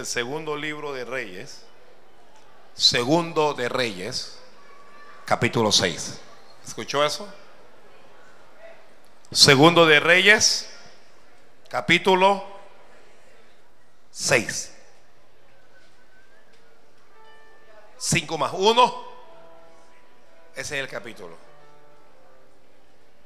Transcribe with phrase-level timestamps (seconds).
[0.00, 1.62] El segundo libro de Reyes,
[2.72, 4.38] segundo de Reyes,
[5.24, 6.20] capítulo 6.
[6.64, 7.28] ¿Escuchó eso?
[9.32, 10.70] Segundo de Reyes,
[11.68, 12.44] capítulo
[14.12, 14.72] 6.
[17.96, 19.04] 5 más 1,
[20.54, 21.36] ese es el capítulo.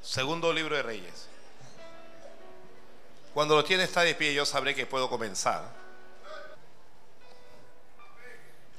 [0.01, 1.29] Segundo libro de Reyes.
[3.35, 5.82] Cuando lo tiene está de pie, yo sabré que puedo comenzar.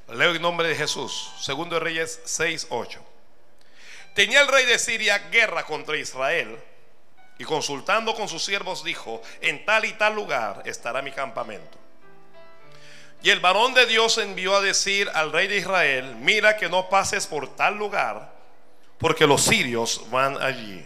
[0.10, 1.32] Leo en nombre de Jesús.
[1.40, 3.00] Segundo de Reyes 6, 8.
[4.14, 6.60] Tenía el rey de Siria guerra contra Israel
[7.40, 11.78] y consultando con sus siervos dijo, en tal y tal lugar estará mi campamento.
[13.24, 16.90] Y el varón de Dios envió a decir al rey de Israel, mira que no
[16.90, 18.34] pases por tal lugar,
[18.98, 20.86] porque los sirios van allí.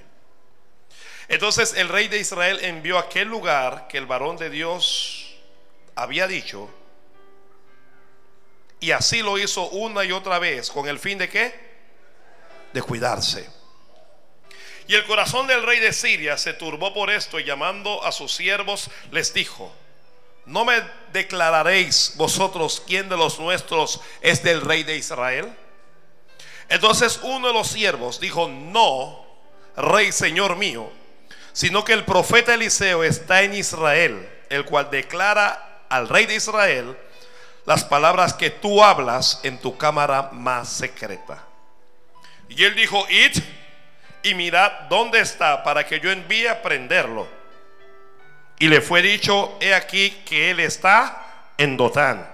[1.28, 5.36] Entonces el rey de Israel envió a aquel lugar que el varón de Dios
[5.96, 6.70] había dicho,
[8.80, 11.54] y así lo hizo una y otra vez, con el fin de qué?
[12.74, 13.50] De cuidarse.
[14.88, 18.34] Y el corazón del rey de Siria se turbó por esto y llamando a sus
[18.34, 19.74] siervos les dijo,
[20.46, 25.54] ¿no me declararéis vosotros quién de los nuestros es del rey de Israel?
[26.70, 29.26] Entonces uno de los siervos dijo, no,
[29.76, 30.90] rey señor mío,
[31.52, 36.96] sino que el profeta Eliseo está en Israel, el cual declara al rey de Israel,
[37.68, 41.44] las palabras que tú hablas en tu cámara más secreta.
[42.48, 43.44] Y él dijo, id
[44.24, 47.28] y mirad dónde está para que yo envíe a prenderlo.
[48.58, 52.26] Y le fue dicho, he aquí que él está en Dotán.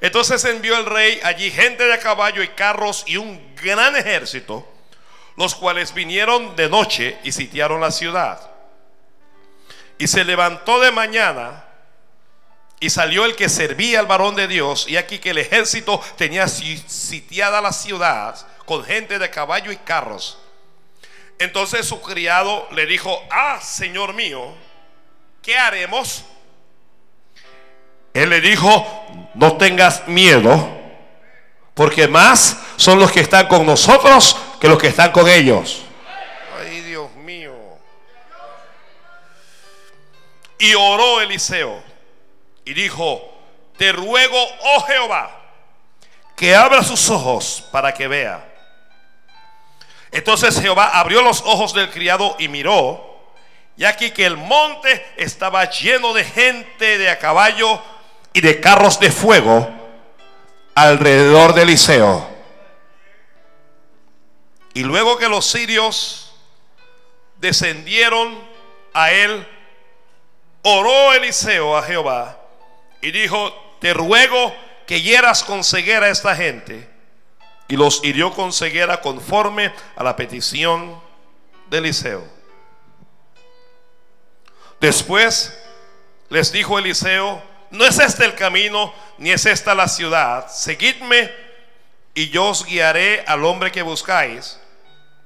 [0.00, 4.68] Entonces envió el rey allí gente de caballo y carros y un gran ejército,
[5.36, 8.50] los cuales vinieron de noche y sitiaron la ciudad.
[9.96, 11.66] Y se levantó de mañana
[12.82, 14.86] y salió el que servía al varón de Dios.
[14.88, 20.36] Y aquí que el ejército tenía sitiada la ciudad con gente de caballo y carros.
[21.38, 24.52] Entonces su criado le dijo, ah, Señor mío,
[25.42, 26.24] ¿qué haremos?
[28.14, 28.84] Él le dijo,
[29.34, 30.68] no tengas miedo,
[31.74, 35.84] porque más son los que están con nosotros que los que están con ellos.
[36.58, 37.54] Ay, Dios mío.
[40.58, 41.91] Y oró Eliseo
[42.64, 43.32] y dijo,
[43.76, 45.30] te ruego, oh Jehová,
[46.36, 48.48] que abra sus ojos para que vea.
[50.10, 53.10] Entonces Jehová abrió los ojos del criado y miró,
[53.76, 57.82] y aquí que el monte estaba lleno de gente de a caballo
[58.32, 59.68] y de carros de fuego
[60.74, 62.28] alrededor de Eliseo.
[64.74, 66.34] Y luego que los sirios
[67.38, 68.38] descendieron
[68.94, 69.46] a él,
[70.62, 72.41] oró Eliseo a Jehová
[73.02, 74.54] y dijo, te ruego
[74.86, 76.88] que hieras con ceguera a esta gente.
[77.68, 81.00] Y los hirió con ceguera conforme a la petición
[81.68, 82.22] de Eliseo.
[84.80, 85.58] Después
[86.28, 90.48] les dijo Eliseo, no es este el camino, ni es esta la ciudad.
[90.48, 91.30] Seguidme
[92.14, 94.60] y yo os guiaré al hombre que buscáis.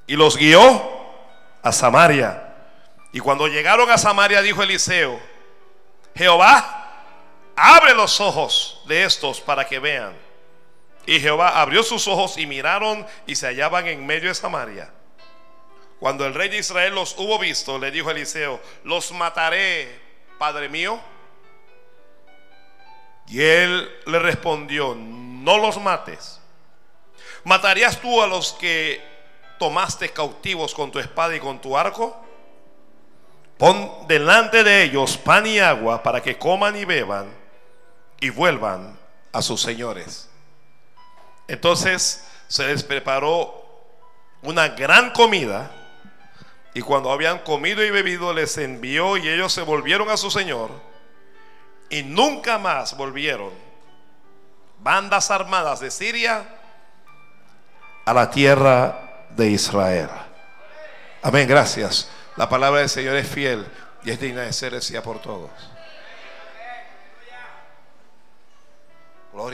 [0.07, 0.91] Y los guió
[1.63, 2.55] a Samaria.
[3.13, 5.21] Y cuando llegaron a Samaria dijo Eliseo,
[6.15, 6.76] Jehová
[7.57, 10.15] abre los ojos de estos para que vean.
[11.07, 14.93] Y Jehová abrió sus ojos y miraron y se hallaban en medio de Samaria.
[15.99, 19.99] Cuando el rey de Israel los hubo visto, le dijo Eliseo, los mataré,
[20.39, 21.01] padre mío.
[23.29, 26.41] Y él le respondió, no los mates.
[27.45, 29.01] ¿Matarías tú a los que
[29.59, 32.21] tomaste cautivos con tu espada y con tu arco?
[33.57, 37.46] Pon delante de ellos pan y agua para que coman y beban
[38.21, 38.99] y vuelvan
[39.33, 40.29] a sus señores.
[41.49, 43.65] Entonces se les preparó
[44.43, 45.71] una gran comida
[46.75, 50.71] y cuando habían comido y bebido les envió y ellos se volvieron a su señor
[51.89, 53.51] y nunca más volvieron
[54.81, 56.45] bandas armadas de Siria
[58.05, 60.09] a la tierra de Israel.
[61.23, 62.09] Amén, gracias.
[62.37, 63.67] La palabra del Señor es fiel
[64.05, 65.51] y es digna de ser decía por todos.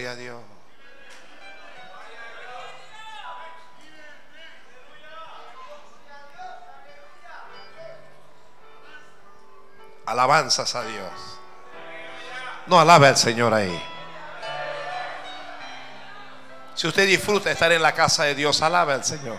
[0.04, 0.40] A Dios.
[10.06, 11.12] Alabanzas a Dios.
[12.66, 13.80] No alabe al Señor ahí.
[16.74, 19.38] Si usted disfruta estar en la casa de Dios, alabe al Señor.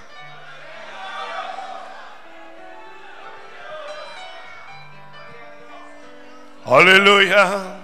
[6.66, 7.84] Aleluya.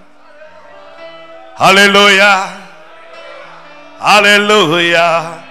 [1.58, 2.59] Aleluya.
[4.00, 5.44] Aleluya.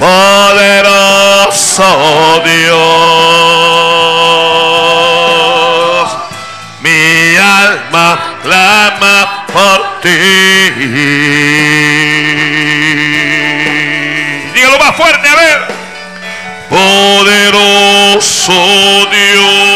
[0.00, 1.92] poderoso
[2.42, 2.80] Dios,
[6.80, 10.08] mi alma clama por ti.
[14.54, 15.68] Dígalo más fuerte, a ver.
[16.70, 18.52] Poderoso
[19.10, 19.69] Dios,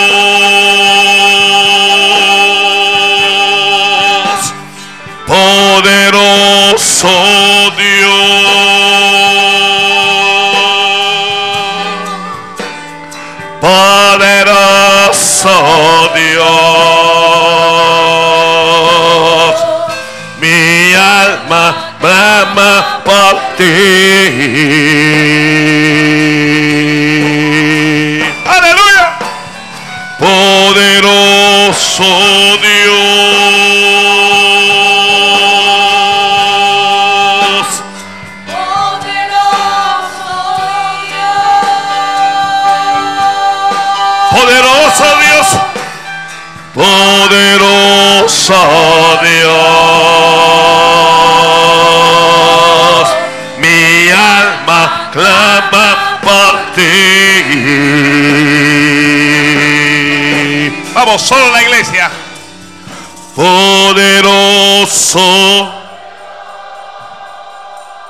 [61.18, 62.10] Solo la iglesia.
[63.36, 65.20] Poderoso.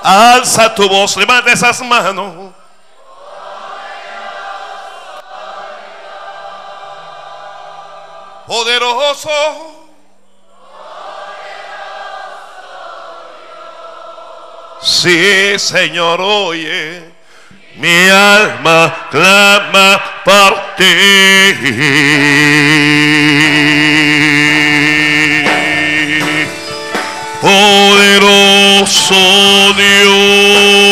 [0.03, 2.53] Alza tu voz, levanta esas manos.
[8.47, 9.31] Poderoso.
[14.81, 17.13] Sí, Señor, oye.
[17.77, 20.64] Mi alma clama por.
[27.41, 29.15] Poderoso
[29.77, 30.84] Dios,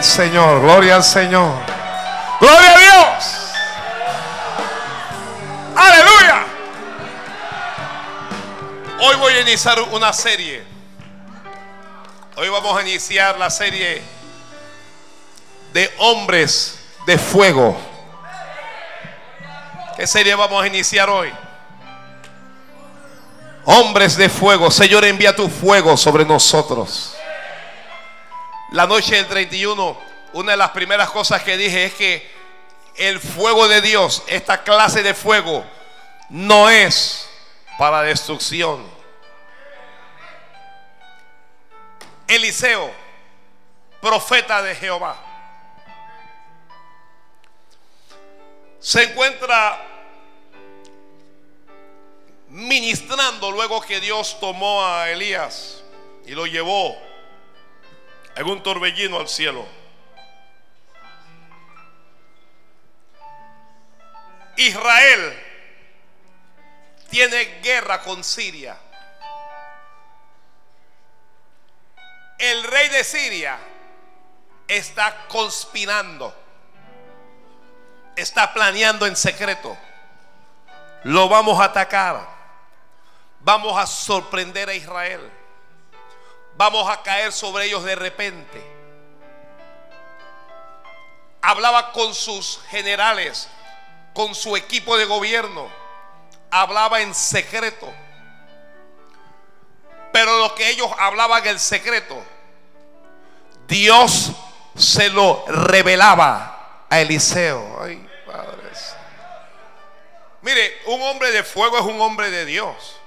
[0.00, 1.52] Señor, gloria al Señor.
[2.40, 3.36] Gloria a Dios.
[5.76, 6.46] Aleluya.
[9.02, 10.64] Hoy voy a iniciar una serie.
[12.36, 14.02] Hoy vamos a iniciar la serie
[15.74, 17.76] de hombres de fuego.
[19.96, 21.30] ¿Qué serie vamos a iniciar hoy?
[23.66, 24.70] Hombres de fuego.
[24.70, 27.14] Señor, envía tu fuego sobre nosotros.
[28.72, 29.98] La noche del 31,
[30.34, 32.30] una de las primeras cosas que dije es que
[32.94, 35.64] el fuego de Dios, esta clase de fuego,
[36.28, 37.28] no es
[37.78, 38.88] para destrucción.
[42.28, 42.92] Eliseo,
[44.00, 45.16] profeta de Jehová,
[48.78, 49.84] se encuentra
[52.50, 55.82] ministrando luego que Dios tomó a Elías
[56.24, 57.09] y lo llevó
[58.40, 59.66] en un torbellino al cielo.
[64.56, 65.38] Israel
[67.10, 68.78] tiene guerra con Siria.
[72.38, 73.58] El rey de Siria
[74.66, 76.34] está conspirando,
[78.16, 79.76] está planeando en secreto.
[81.04, 82.26] Lo vamos a atacar,
[83.40, 85.30] vamos a sorprender a Israel,
[86.60, 88.62] vamos a caer sobre ellos de repente.
[91.40, 93.48] Hablaba con sus generales,
[94.12, 95.70] con su equipo de gobierno,
[96.50, 97.90] hablaba en secreto.
[100.12, 102.22] Pero lo que ellos hablaban en secreto,
[103.66, 104.30] Dios
[104.76, 107.82] se lo revelaba a Eliseo.
[107.82, 108.96] Ay, padres.
[110.42, 112.99] Mire, un hombre de fuego es un hombre de Dios.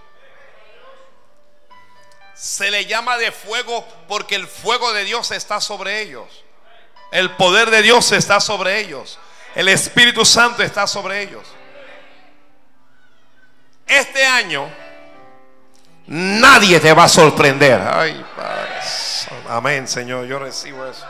[2.34, 6.28] Se le llama de fuego porque el fuego de Dios está sobre ellos.
[7.12, 9.20] El poder de Dios está sobre ellos.
[9.56, 11.44] El Espíritu Santo está sobre ellos.
[13.86, 14.68] Este año
[16.08, 17.80] nadie te va a sorprender.
[17.82, 18.74] Ay, Padre.
[19.50, 20.26] Amén, Señor.
[20.26, 21.06] Yo recibo eso.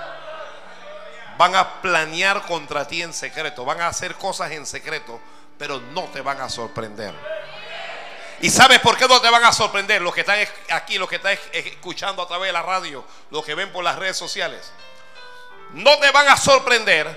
[1.37, 3.63] Van a planear contra ti en secreto.
[3.63, 5.21] Van a hacer cosas en secreto.
[5.57, 7.13] Pero no te van a sorprender.
[8.43, 10.01] ¿Y sabes por qué no te van a sorprender?
[10.01, 10.37] Los que están
[10.69, 13.95] aquí, los que están escuchando a través de la radio, los que ven por las
[13.95, 14.69] redes sociales.
[15.71, 17.07] No te van a sorprender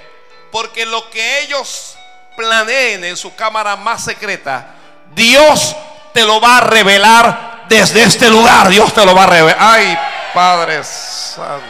[0.53, 1.99] porque lo que ellos
[2.37, 4.73] planeen en su cámara más secreta,
[5.17, 5.75] Dios
[6.15, 8.69] te lo va a revelar desde este lugar.
[8.69, 9.57] Dios te lo va a revelar.
[9.59, 9.99] Ay,
[10.33, 11.67] Padre Santo.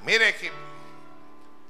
[0.00, 0.34] Mire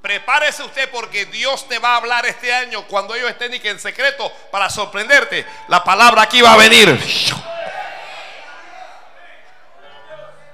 [0.09, 4.33] prepárese usted porque Dios te va a hablar este año cuando ellos estén en secreto
[4.49, 5.45] para sorprenderte.
[5.67, 6.99] La palabra aquí va a venir.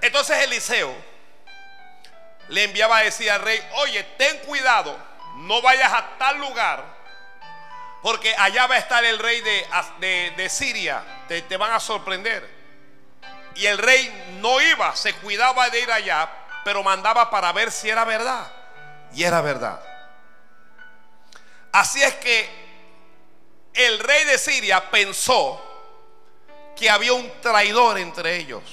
[0.01, 0.93] Entonces Eliseo
[2.49, 4.99] le enviaba a decir al rey, oye, ten cuidado,
[5.37, 6.83] no vayas a tal lugar,
[8.03, 12.45] porque allá va a estar el rey de, de, Siria, te, te van a sorprender.
[13.55, 16.29] Y el rey no iba, se cuidaba de ir allá,
[16.65, 18.64] pero mandaba para ver si era verdad.
[19.15, 19.81] Y era verdad.
[21.71, 22.49] Así es que
[23.73, 25.61] el rey de Siria pensó
[26.75, 28.63] que había un traidor entre ellos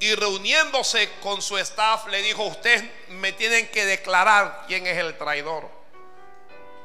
[0.00, 5.16] y reuniéndose con su staff le dijo, ustedes me tienen que declarar quién es el
[5.16, 5.68] traidor.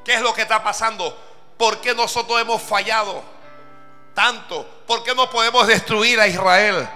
[0.06, 1.18] ¿Qué es lo que está pasando?
[1.58, 3.22] ¿Por qué nosotros hemos fallado
[4.14, 4.66] tanto?
[4.88, 6.88] ¿Por qué no podemos destruir a Israel?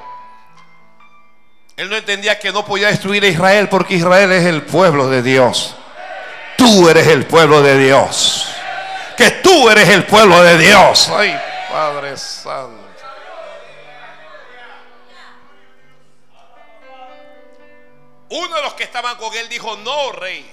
[1.75, 5.23] Él no entendía que no podía destruir a Israel porque Israel es el pueblo de
[5.23, 5.75] Dios.
[6.57, 8.47] Tú eres el pueblo de Dios.
[9.17, 11.09] Que tú eres el pueblo de Dios.
[11.09, 11.39] Ay,
[11.71, 12.83] Padre Santo.
[18.29, 20.49] Uno de los que estaban con él dijo, no, rey.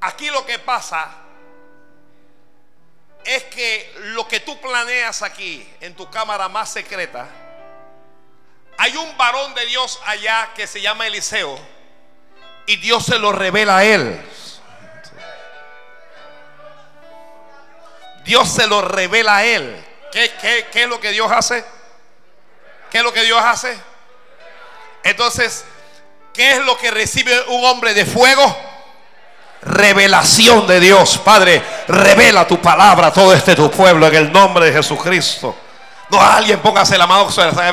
[0.00, 1.08] Aquí lo que pasa
[3.24, 7.28] es que lo que tú planeas aquí en tu cámara más secreta,
[8.78, 11.58] hay un varón de Dios allá que se llama Eliseo
[12.66, 14.20] y Dios se lo revela a él.
[18.24, 19.84] Dios se lo revela a él.
[20.12, 21.64] ¿Qué, es lo que Dios hace?
[22.90, 23.78] ¿Qué es lo que Dios hace?
[25.04, 25.64] Entonces,
[26.36, 28.54] ¿Qué es lo que recibe un hombre de fuego?
[29.62, 31.16] Revelación de Dios.
[31.24, 35.56] Padre, revela tu palabra a todo este tu pueblo en el nombre de Jesucristo.
[36.10, 37.28] No alguien póngase la mano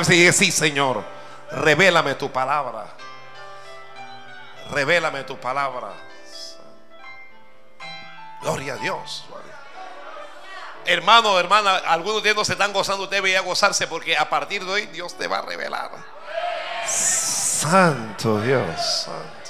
[0.08, 1.04] diga, sí, Señor,
[1.50, 2.86] revélame tu palabra.
[4.70, 5.92] Revélame tu palabra.
[8.42, 9.24] Gloria a Dios.
[10.86, 14.70] Hermano, hermana, algunos de ellos se están gozando, usted debería gozarse porque a partir de
[14.70, 15.90] hoy Dios te va a revelar.
[16.86, 19.43] Santo Dios, santo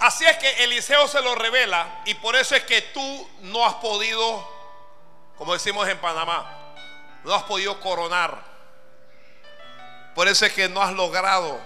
[0.00, 3.74] Así es que Eliseo se lo revela y por eso es que tú no has
[3.74, 4.48] podido,
[5.36, 6.74] como decimos en Panamá,
[7.22, 8.42] no has podido coronar.
[10.14, 11.60] Por eso es que no has logrado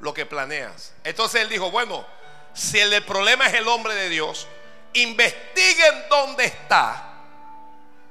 [0.00, 0.92] lo que planeas.
[1.04, 2.04] Entonces él dijo, bueno,
[2.52, 4.48] si el problema es el hombre de Dios,
[4.94, 7.12] investiguen dónde está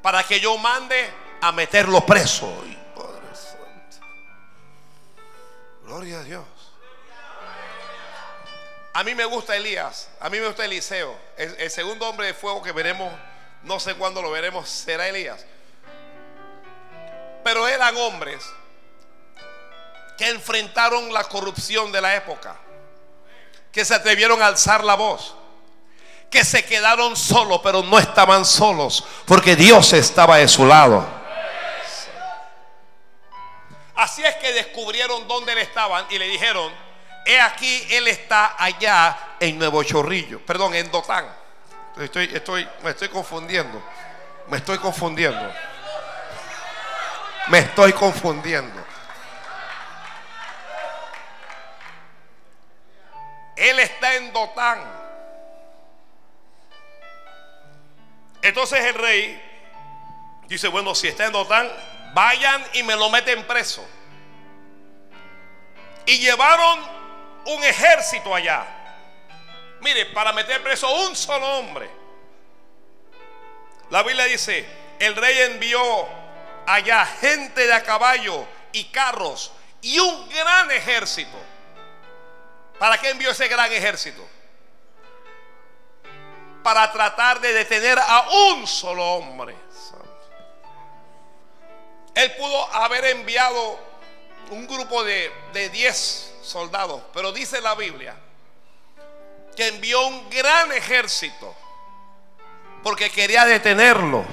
[0.01, 2.63] para que yo mande a meterlo preso.
[5.83, 6.56] Gloria a Dios.
[8.97, 11.15] A mí me gusta Elías, a mí me gusta Eliseo.
[11.37, 13.13] El, segundo hombre de fuego que veremos,
[13.61, 15.45] no sé cuándo lo veremos, será Elías.
[17.43, 18.43] Pero eran hombres
[20.17, 22.57] que enfrentaron la corrupción de la época.
[23.71, 25.35] que se atrevieron a alzar la voz,
[26.31, 31.05] que se quedaron solos, pero no estaban solos, porque Dios estaba de su lado.
[33.93, 36.86] Así es que descubrieron dónde él estaban y le dijeron,
[37.27, 41.27] he aquí, él está allá en Nuevo Chorrillo, perdón, en Dotán.
[41.99, 43.83] Estoy, estoy, me estoy confundiendo,
[44.47, 45.51] me estoy confundiendo,
[47.49, 48.85] me estoy confundiendo.
[53.57, 54.79] Él está en Dotán.
[58.41, 59.41] Entonces el rey
[60.47, 61.69] dice, bueno, si está en Dotán,
[62.13, 63.85] vayan y me lo meten preso.
[66.05, 66.96] Y llevaron
[67.47, 68.65] un ejército allá.
[69.81, 71.89] Mire, para meter preso un solo hombre.
[73.89, 74.67] La Biblia dice,
[74.99, 75.79] el rey envió
[76.65, 79.51] allá gente de a caballo y carros
[79.81, 81.37] y un gran ejército.
[82.79, 84.27] ¿Para qué envió ese gran ejército?
[86.63, 89.55] Para tratar de detener a un solo hombre.
[92.13, 93.79] Él pudo haber enviado
[94.49, 98.15] un grupo de 10 soldados, pero dice la Biblia
[99.55, 101.55] que envió un gran ejército
[102.83, 104.25] porque quería detenerlos.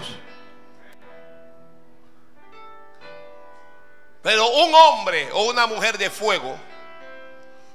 [4.22, 6.56] Pero un hombre o una mujer de fuego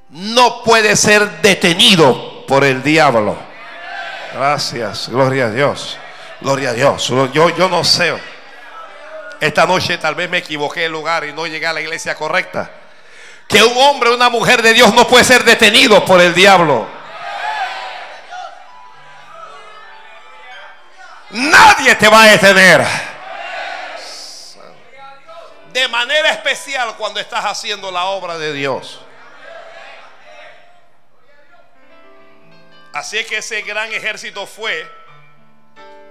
[0.09, 3.35] no puede ser detenido por el diablo.
[4.33, 5.97] Gracias, gloria a Dios.
[6.41, 7.07] Gloria a Dios.
[7.33, 8.13] Yo, yo no sé.
[9.41, 12.78] Esta noche tal vez me equivoqué el lugar y no llegué a la iglesia correcta.
[13.49, 16.87] Que un hombre o una mujer de Dios no puede ser detenido por el diablo.
[21.31, 22.85] Nadie te va a detener.
[25.73, 29.01] De manera especial cuando estás haciendo la obra de Dios.
[32.93, 34.89] Así que ese gran ejército fue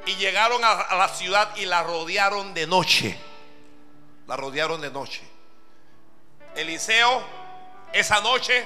[0.07, 3.19] y llegaron a, la ciudad y la rodearon de noche.
[4.27, 5.23] La rodearon de noche.
[6.55, 7.23] Eliseo,
[7.93, 8.65] esa noche,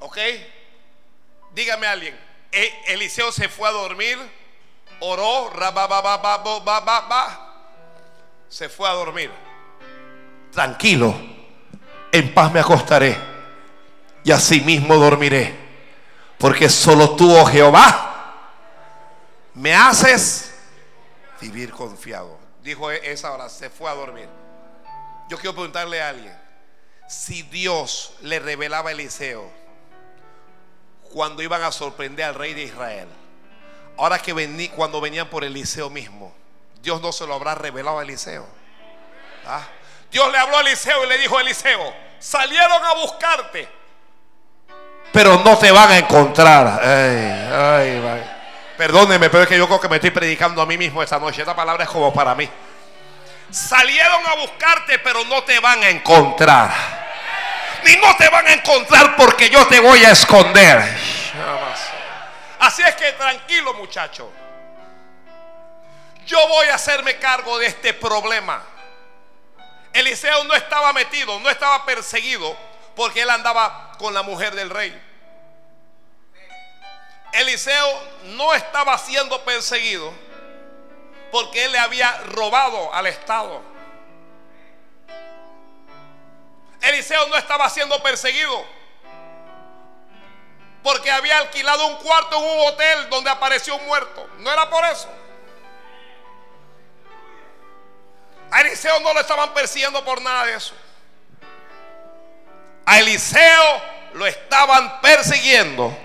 [0.00, 0.18] ¿ok?
[1.52, 2.18] Dígame alguien,
[2.52, 4.18] e, Eliseo se fue a dormir,
[5.00, 5.50] oró,
[8.48, 9.30] se fue a dormir.
[10.52, 11.14] Tranquilo,
[12.12, 13.16] en paz me acostaré
[14.22, 15.64] y así mismo dormiré
[16.44, 18.50] porque solo tú, oh Jehová,
[19.54, 20.54] me haces
[21.40, 22.38] vivir confiado.
[22.62, 24.28] Dijo esa hora, se fue a dormir.
[25.28, 26.36] Yo quiero preguntarle a alguien,
[27.06, 29.50] si Dios le revelaba a Eliseo
[31.12, 33.08] cuando iban a sorprender al rey de Israel,
[33.96, 36.34] ahora que cuando venían por Eliseo mismo,
[36.82, 38.46] Dios no se lo habrá revelado a Eliseo.
[39.46, 39.66] ¿Ah?
[40.10, 43.68] Dios le habló a Eliseo y le dijo a Eliseo, salieron a buscarte
[45.14, 46.80] pero no te van a encontrar.
[48.76, 51.40] Perdóneme, pero es que yo creo que me estoy predicando a mí mismo esta noche.
[51.40, 52.50] Esta palabra es como para mí.
[53.50, 56.72] Salieron a buscarte, pero no te van a encontrar.
[57.84, 60.82] Ni no te van a encontrar porque yo te voy a esconder.
[62.58, 64.30] Así es que tranquilo, muchacho.
[66.26, 68.62] Yo voy a hacerme cargo de este problema.
[69.92, 72.56] Eliseo no estaba metido, no estaba perseguido
[72.96, 75.00] porque él andaba con la mujer del rey.
[77.32, 80.12] Eliseo no estaba siendo perseguido
[81.34, 83.60] porque él le había robado al Estado.
[86.80, 88.64] Eliseo no estaba siendo perseguido
[90.84, 94.28] porque había alquilado un cuarto en un hotel donde apareció un muerto.
[94.38, 95.08] No era por eso.
[98.52, 100.74] A Eliseo no lo estaban persiguiendo por nada de eso.
[102.86, 105.98] A Eliseo lo estaban persiguiendo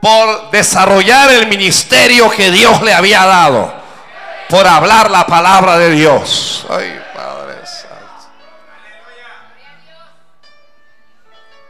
[0.00, 3.77] por desarrollar el ministerio que Dios le había dado,
[4.48, 6.66] por hablar la palabra de Dios.
[6.70, 7.96] Ay, Padre Santo.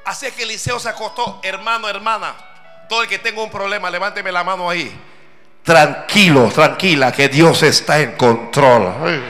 [0.05, 2.35] Así que Eliseo se acostó, hermano, hermana,
[2.89, 4.99] todo el que tenga un problema, levánteme la mano ahí.
[5.63, 9.23] Tranquilo, tranquila, que Dios está en control.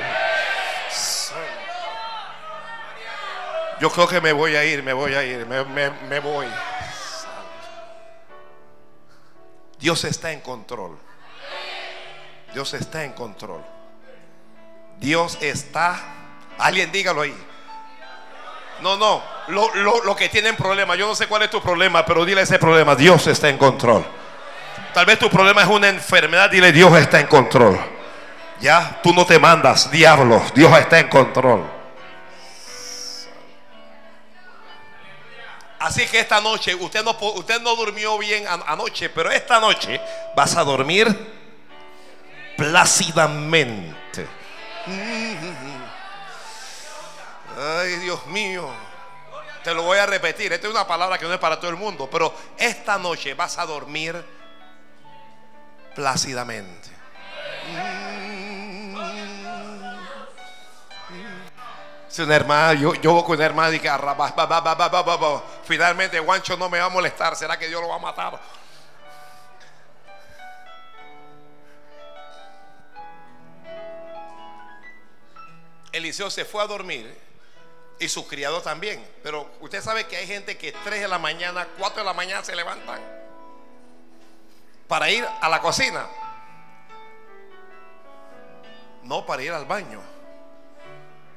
[3.80, 6.46] Yo creo que me voy a ir, me voy a ir, me, voy.
[9.78, 10.98] Dios está en control.
[12.52, 13.62] Dios está en control.
[14.98, 16.00] Dios está.
[16.58, 17.36] Alguien dígalo ahí.
[18.80, 19.22] No, no.
[19.48, 20.94] Lo, lo, que tienen problema.
[20.96, 22.94] Yo no sé cuál es tu problema, pero dile ese problema.
[22.94, 24.04] Dios está en control.
[24.92, 26.50] Tal vez tu problema es una enfermedad.
[26.50, 27.78] Dile Dios está en control.
[28.60, 30.42] Ya, tú no te mandas, diablo.
[30.54, 31.64] Dios está en control.
[35.78, 40.00] Así que esta noche, usted no, usted no durmió bien an- anoche, pero esta noche
[40.34, 41.37] vas a dormir
[42.58, 44.26] plácidamente.
[47.56, 48.68] Ay, Dios mío.
[49.62, 50.52] Te lo voy a repetir.
[50.52, 52.08] Esta es una palabra que no es para todo el mundo.
[52.10, 54.24] Pero esta noche vas a dormir
[55.94, 56.88] plácidamente.
[57.72, 58.78] Mm.
[62.08, 63.88] Si una hermana, yo, yo con una hermana y que
[65.64, 67.36] finalmente Guancho no me va a molestar.
[67.36, 68.40] ¿Será que Dios lo va a matar?
[75.98, 77.16] Eliseo se fue a dormir
[78.00, 79.06] y sus criados también.
[79.22, 82.42] Pero usted sabe que hay gente que 3 de la mañana, 4 de la mañana
[82.44, 83.00] se levantan
[84.88, 86.06] para ir a la cocina.
[89.02, 90.00] No para ir al baño.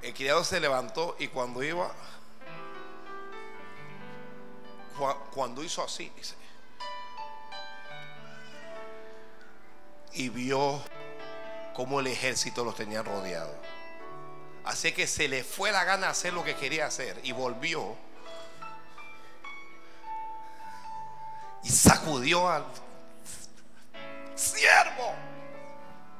[0.01, 1.91] El criado se levantó y cuando iba,
[4.97, 6.35] cua- cuando hizo así, dice,
[10.13, 10.81] y vio
[11.73, 13.55] cómo el ejército los tenía rodeados.
[14.65, 17.97] Así que se le fue la gana hacer lo que quería hacer y volvió
[21.63, 22.65] y sacudió al
[24.35, 25.13] siervo,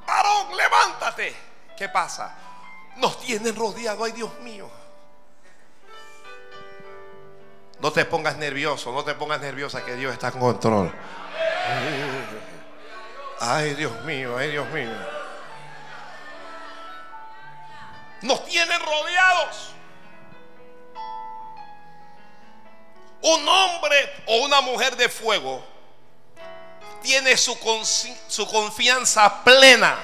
[0.06, 1.36] varón, levántate.
[1.78, 2.36] ¿Qué pasa?
[2.98, 4.70] Nos tienen rodeado, ay Dios mío.
[7.80, 10.94] No te pongas nervioso, no te pongas nerviosa que Dios está en control.
[13.40, 15.21] Ay Dios mío, ay Dios mío.
[18.22, 19.72] Nos tienen rodeados.
[23.24, 25.64] Un hombre o una mujer de fuego
[27.02, 27.58] tiene su,
[28.50, 29.98] confianza plena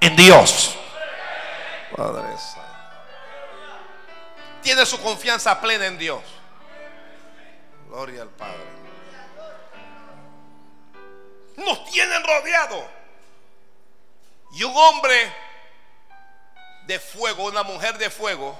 [0.00, 0.76] en Dios.
[1.96, 2.60] Padre Santo.
[4.62, 6.22] Tiene su confianza plena en Dios.
[7.88, 8.74] Gloria al Padre.
[11.56, 12.84] Nos tienen rodeados.
[14.52, 15.32] Y un hombre
[16.86, 18.58] de fuego, una mujer de fuego,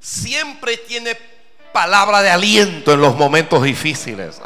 [0.00, 1.16] siempre tiene
[1.72, 4.40] palabra de aliento en los momentos difíciles.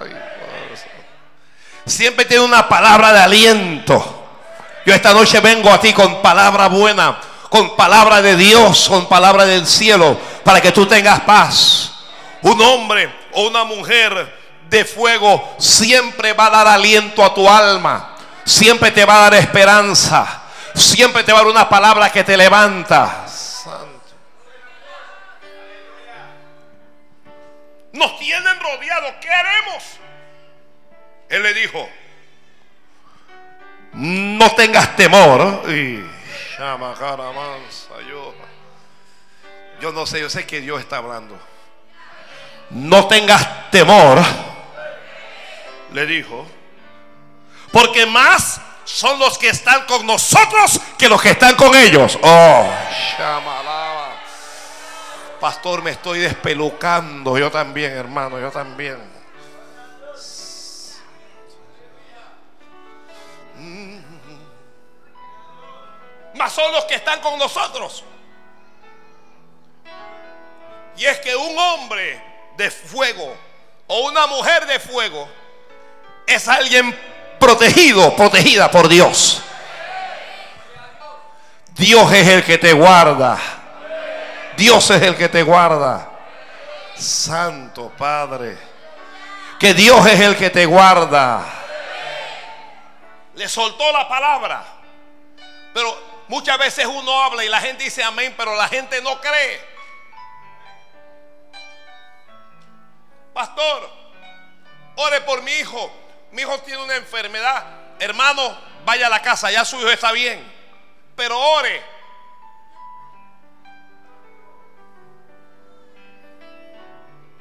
[1.85, 4.19] Siempre tiene una palabra de aliento.
[4.87, 9.45] Yo esta noche vengo a ti con palabra buena, con palabra de Dios, con palabra
[9.45, 11.93] del cielo, para que tú tengas paz.
[12.43, 18.17] Un hombre o una mujer de fuego siempre va a dar aliento a tu alma,
[18.45, 20.42] siempre te va a dar esperanza,
[20.75, 23.27] siempre te va a dar una palabra que te levanta.
[23.29, 24.01] Santo.
[27.93, 29.85] Nos tienen rodeados, ¿qué haremos?
[31.29, 31.89] Él le dijo,
[33.95, 35.63] no tengas temor.
[35.69, 36.03] Y
[38.09, 38.35] yo,
[39.81, 41.39] yo no sé, yo sé que Dios está hablando.
[42.71, 44.19] No tengas temor,
[45.93, 46.47] le dijo,
[47.71, 48.61] porque más
[48.93, 52.19] son los que están con nosotros que los que están con ellos.
[52.23, 52.71] Oh,
[53.19, 54.21] shamalaba.
[55.41, 57.39] Pastor, me estoy despelucando.
[57.39, 58.99] Yo también, hermano, yo también.
[66.35, 68.05] Más son los que están con nosotros.
[70.97, 72.23] Y es que un hombre
[72.59, 73.35] de fuego
[73.87, 75.29] o una mujer de fuego
[76.27, 77.12] es alguien
[77.43, 79.43] protegido, protegida por Dios.
[81.75, 83.37] Dios es el que te guarda.
[84.57, 86.09] Dios es el que te guarda.
[86.95, 88.57] Santo Padre.
[89.59, 91.45] Que Dios es el que te guarda.
[93.35, 94.63] Le soltó la palabra.
[95.75, 99.61] Pero muchas veces uno habla y la gente dice amén, pero la gente no cree.
[103.35, 103.91] Pastor,
[104.95, 106.02] ore por mi hijo.
[106.33, 107.65] Mi hijo tiene una enfermedad.
[107.99, 110.51] Hermano, vaya a la casa, ya su hijo está bien.
[111.15, 111.83] Pero ore.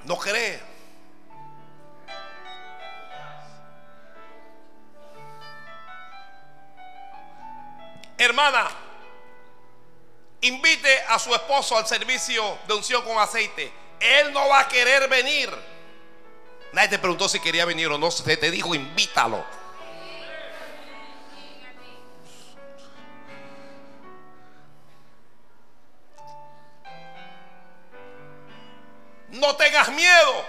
[0.03, 0.71] No cree.
[8.17, 8.69] Hermana,
[10.41, 13.71] invite a su esposo al servicio de unción con aceite.
[13.99, 15.49] Él no va a querer venir.
[16.73, 18.09] Nadie te preguntó si quería venir o no.
[18.11, 19.43] Se te dijo, invítalo.
[29.29, 30.45] No tengas miedo.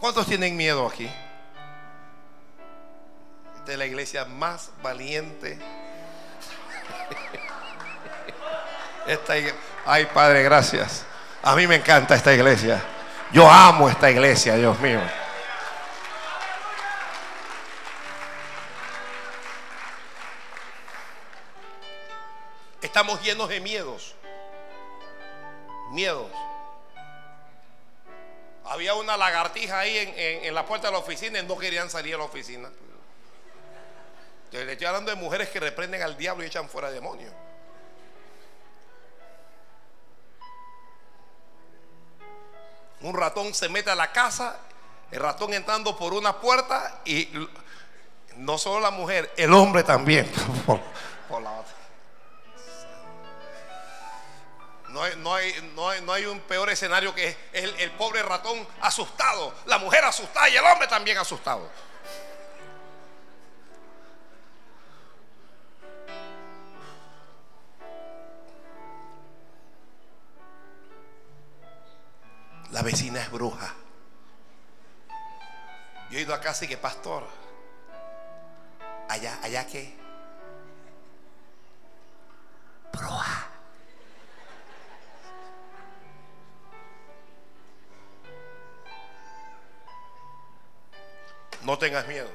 [0.00, 1.08] ¿Cuántos tienen miedo aquí?
[3.56, 5.58] Esta es la iglesia más valiente.
[9.06, 11.06] Esta iglesia- Ay, Padre, gracias.
[11.44, 12.82] A mí me encanta esta iglesia.
[13.32, 15.00] Yo amo esta iglesia, Dios mío.
[22.82, 24.14] Estamos llenos de miedos.
[25.90, 26.30] Miedos.
[28.66, 32.14] Había una lagartija ahí en, en- la puerta de la oficina y no querían salir
[32.14, 32.70] a la oficina.
[34.52, 37.32] Le estoy hablando de mujeres que reprenden al diablo y echan fuera demonios.
[43.04, 44.56] Un ratón se mete a la casa,
[45.10, 47.28] el ratón entrando por una puerta y
[48.36, 50.26] no solo la mujer, el hombre también.
[50.66, 50.80] por-
[51.42, 51.74] la otra.
[54.88, 58.66] No hay, no, hay, no, hay, no hay un peor escenario que el pobre ratón
[58.80, 61.68] asustado, la mujer asustada y el hombre también asustado.
[72.74, 73.72] La vecina es bruja.
[76.10, 77.22] Yo he ido a casa y que pastor.
[79.08, 79.94] Allá, allá qué.
[82.92, 83.46] Bruja.
[91.62, 92.28] No tengas miedo.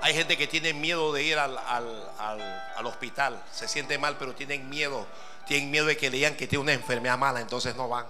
[0.00, 3.42] Hay gente que tiene miedo de ir al, al- al- al hospital.
[3.52, 5.06] Se siente mal, pero tienen miedo.
[5.46, 8.06] Tienen miedo de que le digan que tiene una enfermedad mala, entonces no van.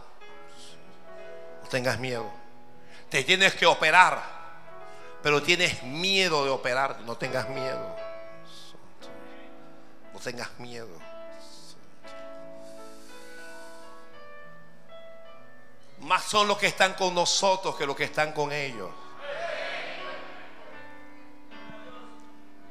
[1.62, 2.30] No tengas miedo.
[3.08, 4.22] Te tienes que operar,
[5.22, 7.00] pero tienes miedo de operar.
[7.00, 7.96] No tengas miedo.
[10.12, 11.12] No tengas miedo.
[16.00, 18.90] Más son los que están con nosotros que los que están con ellos.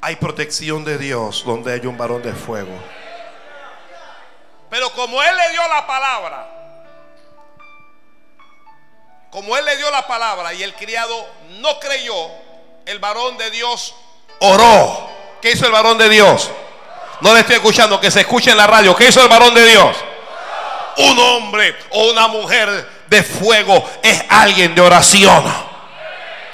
[0.01, 2.73] Hay protección de Dios donde hay un varón de fuego.
[5.01, 6.47] Como Él le dio la palabra,
[9.31, 11.27] como Él le dio la palabra y el criado
[11.59, 12.27] no creyó,
[12.85, 13.95] el varón de Dios
[14.41, 15.09] oró.
[15.41, 16.51] ¿Qué hizo el varón de Dios?
[17.21, 18.95] No le estoy escuchando, que se escuche en la radio.
[18.95, 19.97] ¿Qué hizo el varón de Dios?
[20.97, 25.43] Un hombre o una mujer de fuego es alguien de oración.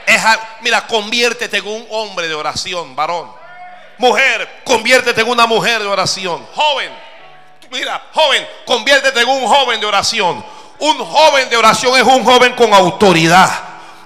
[0.05, 0.21] Es
[0.61, 3.29] mira, conviértete en un hombre de oración, varón.
[3.97, 6.47] Mujer, conviértete en una mujer de oración.
[6.55, 7.06] Joven,
[7.71, 10.43] mira, joven, conviértete en un joven de oración.
[10.79, 13.49] Un joven de oración es un joven con autoridad.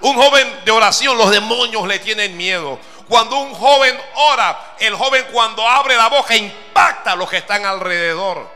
[0.01, 2.79] Un joven de oración, los demonios le tienen miedo.
[3.07, 7.65] Cuando un joven ora, el joven cuando abre la boca impacta a los que están
[7.65, 8.49] alrededor.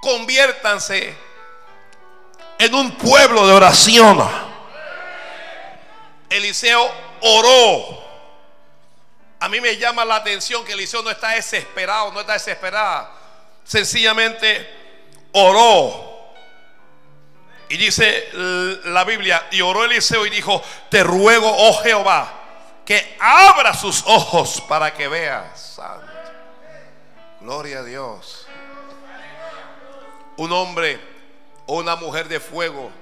[0.00, 1.14] Conviértanse
[2.58, 4.28] en un pueblo de oración.
[6.28, 8.01] Eliseo oró.
[9.42, 13.10] A mí me llama la atención que Eliseo no está desesperado, no está desesperada.
[13.64, 14.70] Sencillamente
[15.32, 16.30] oró.
[17.68, 18.28] Y dice
[18.84, 22.32] la Biblia, y oró Eliseo y dijo, te ruego, oh Jehová,
[22.84, 25.74] que abra sus ojos para que veas.
[25.74, 26.06] Santo.
[27.40, 28.46] Gloria a Dios.
[30.36, 31.00] Un hombre
[31.66, 32.92] o una mujer de fuego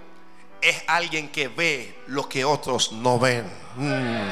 [0.63, 3.45] es alguien que ve lo que otros no ven.
[3.77, 4.31] Mm.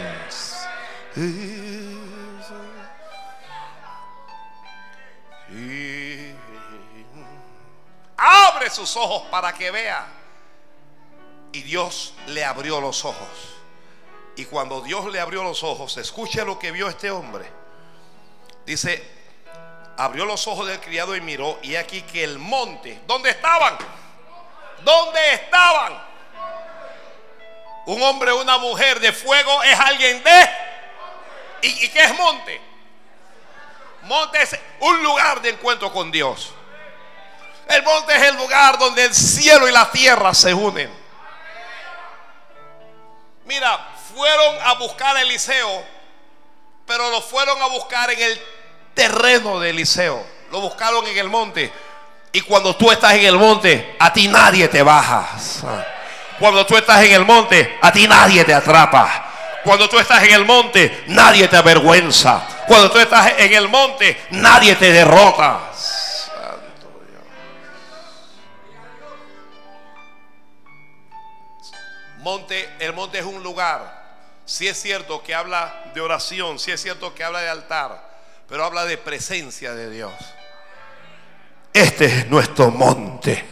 [8.18, 10.06] Abre sus ojos para que vea.
[11.52, 13.28] Y Dios le abrió los ojos.
[14.36, 17.50] Y cuando Dios le abrió los ojos, escuche lo que vio este hombre.
[18.66, 19.04] Dice,
[19.96, 21.58] abrió los ojos del criado y miró.
[21.62, 23.78] Y aquí que el monte, ¿dónde estaban?
[24.82, 26.08] ¿Dónde estaban?
[27.86, 30.50] Un hombre o una mujer de fuego es alguien de.
[31.62, 32.60] ¿Y, y qué es monte?
[34.02, 36.52] Monte es un lugar de encuentro con Dios.
[37.68, 40.90] El monte es el lugar donde el cielo y la tierra se unen.
[43.44, 45.84] Mira, fueron a buscar a Eliseo,
[46.86, 48.42] pero lo fueron a buscar en el
[48.94, 50.24] terreno de Eliseo.
[50.50, 51.72] Lo buscaron en el monte.
[52.32, 55.28] Y cuando tú estás en el monte, a ti nadie te baja.
[56.38, 59.26] Cuando tú estás en el monte, a ti nadie te atrapa.
[59.64, 62.46] Cuando tú estás en el monte, nadie te avergüenza.
[62.66, 65.67] Cuando tú estás en el monte, nadie te derrota.
[72.18, 73.98] Monte, el monte es un lugar.
[74.44, 78.08] Si es cierto que habla de oración, si es cierto que habla de altar,
[78.48, 80.12] pero habla de presencia de Dios.
[81.72, 83.44] Este es nuestro monte.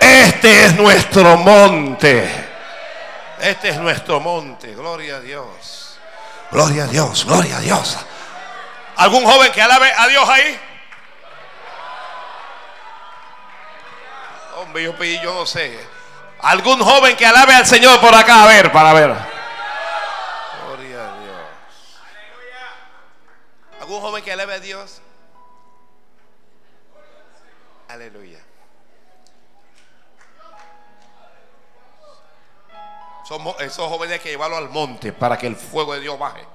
[0.00, 2.28] Este es nuestro monte.
[3.40, 4.74] Este es nuestro monte.
[4.74, 5.98] Gloria a Dios.
[6.50, 7.24] Gloria a Dios.
[7.26, 7.98] Gloria a Dios.
[8.96, 10.58] ¿Algún joven que alabe a Dios ahí?
[14.56, 15.95] Hombre, yo pedí, yo no sé.
[16.46, 19.12] Algún joven que alabe al Señor por acá, a ver, para ver.
[20.64, 22.00] Gloria a Dios.
[23.80, 25.02] ¿Algún joven que alabe a Dios?
[27.88, 28.38] Aleluya.
[33.26, 36.46] Somos esos jóvenes que llevarlos al monte para que el fuego de Dios baje.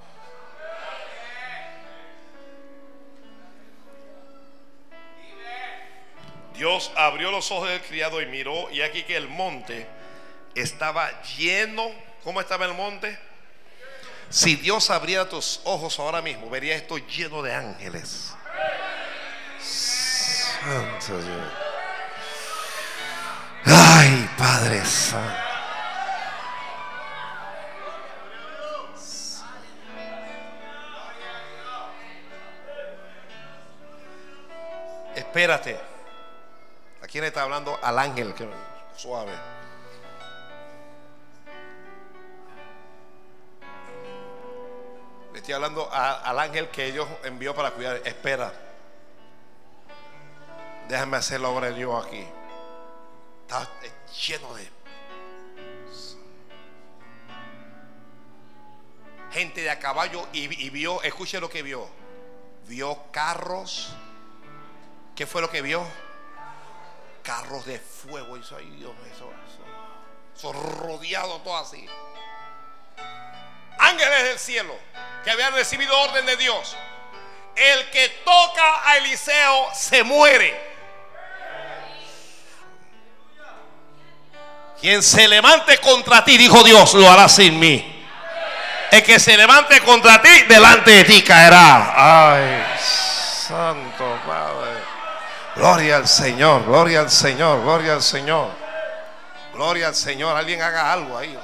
[6.62, 9.88] Dios abrió los ojos del criado y miró y aquí que el monte
[10.54, 11.90] estaba lleno.
[12.24, 13.18] ¿Cómo estaba el monte?
[14.30, 18.36] Si Dios abriera tus ojos ahora mismo, vería esto lleno de ángeles.
[19.60, 21.48] Santo Dios.
[23.66, 25.34] Ay, Padre Santo.
[35.16, 35.91] Espérate.
[37.12, 37.78] ¿A quién está hablando?
[37.84, 38.34] Al ángel.
[38.96, 39.34] Suave.
[45.34, 47.98] Le estoy hablando al ángel que Dios envió para cuidar.
[48.06, 48.54] Espera.
[50.88, 52.26] Déjame hacer la obra de Dios aquí.
[53.42, 53.68] Está
[54.30, 54.70] lleno de
[59.34, 61.90] gente de a caballo y, y vio, escuche lo que vio.
[62.68, 63.94] Vio carros.
[65.14, 65.86] ¿Qué fue lo que vio?
[67.24, 68.38] Carros de fuego.
[68.38, 69.64] Eso, ay, Dios, eso, eso,
[70.36, 71.86] eso todo así.
[73.78, 74.78] Ángeles del cielo
[75.24, 76.76] que habían recibido orden de Dios.
[77.56, 80.72] El que toca a Eliseo se muere.
[84.80, 88.04] Quien se levante contra ti, dijo Dios, lo hará sin mí.
[88.92, 92.34] El que se levante contra ti, delante de ti caerá.
[92.34, 94.51] Ay, santo Padre.
[95.62, 98.50] Gloria al Señor, gloria al Señor, gloria al Señor.
[99.54, 100.36] Gloria al Señor.
[100.36, 101.38] Alguien haga algo ahí.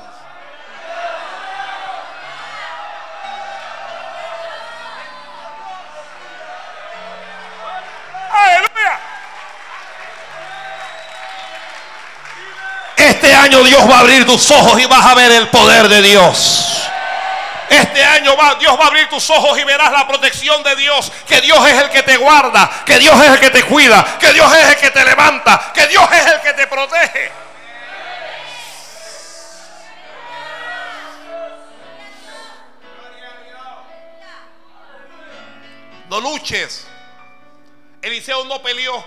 [8.33, 8.99] Aleluya.
[12.95, 16.01] Este año Dios va a abrir tus ojos y vas a ver el poder de
[16.01, 16.89] Dios.
[17.69, 21.11] Este año va, Dios va a abrir tus ojos y verás la protección de Dios.
[21.27, 24.33] Que Dios es el que te guarda, que Dios es el que te cuida, que
[24.33, 27.31] Dios es el que te levanta, que Dios es el que te protege.
[36.09, 36.87] No luches.
[38.01, 39.03] Eliseo no peleó,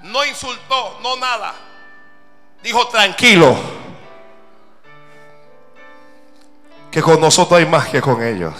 [0.00, 1.54] no insultó, no nada.
[2.62, 3.56] Dijo tranquilo.
[6.98, 8.52] Que con nosotros hay más que con ellos.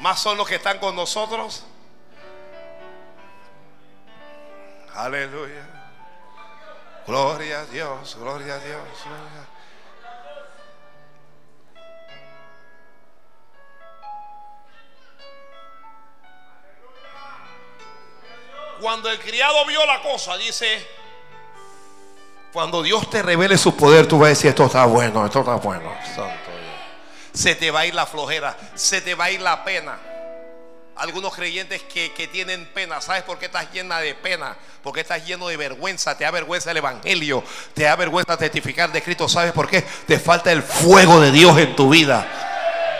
[0.00, 1.64] Más son los que están con nosotros.
[4.94, 5.66] Aleluya.
[7.06, 8.82] Gloria a Dios, gloria a Dios.
[18.78, 20.99] Cuando el criado vio la cosa, dice,
[22.52, 25.54] cuando Dios te revele su poder, tú vas a decir, esto está bueno, esto está
[25.56, 25.92] bueno.
[26.04, 27.32] Santo Dios.
[27.32, 29.98] Se te va a ir la flojera, se te va a ir la pena.
[30.96, 34.56] Algunos creyentes que, que tienen pena, ¿sabes por qué estás llena de pena?
[34.82, 39.02] Porque estás lleno de vergüenza, te da vergüenza el Evangelio, te da vergüenza testificar de
[39.02, 39.28] Cristo.
[39.28, 39.82] ¿Sabes por qué?
[40.06, 42.26] Te falta el fuego de Dios en tu vida.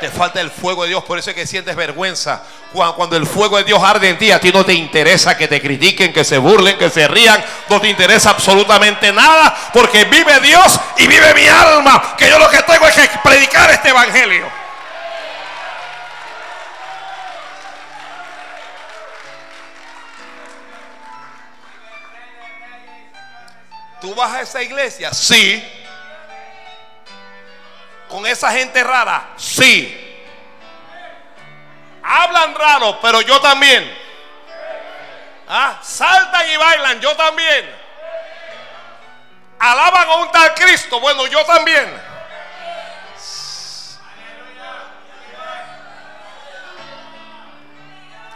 [0.01, 2.43] Te falta el fuego de Dios, por eso es que sientes vergüenza.
[2.73, 5.61] Cuando, el fuego de Dios arde en ti, a ti no te interesa que te
[5.61, 7.45] critiquen, que se burlen, que se rían.
[7.69, 12.17] No te interesa absolutamente nada, porque vive Dios y vive mi alma.
[12.17, 14.47] Que yo lo que tengo es que predicar este evangelio.
[24.01, 25.13] ¿Tú vas a esa iglesia?
[25.13, 25.63] Sí.
[28.11, 29.31] ¿Con esa gente rara?
[29.37, 29.97] Sí.
[32.03, 33.99] Hablan raro, pero yo también.
[35.49, 37.81] Ah, saltan y bailan, yo también.
[39.61, 42.11] Alaban a un tal Cristo, bueno, yo también.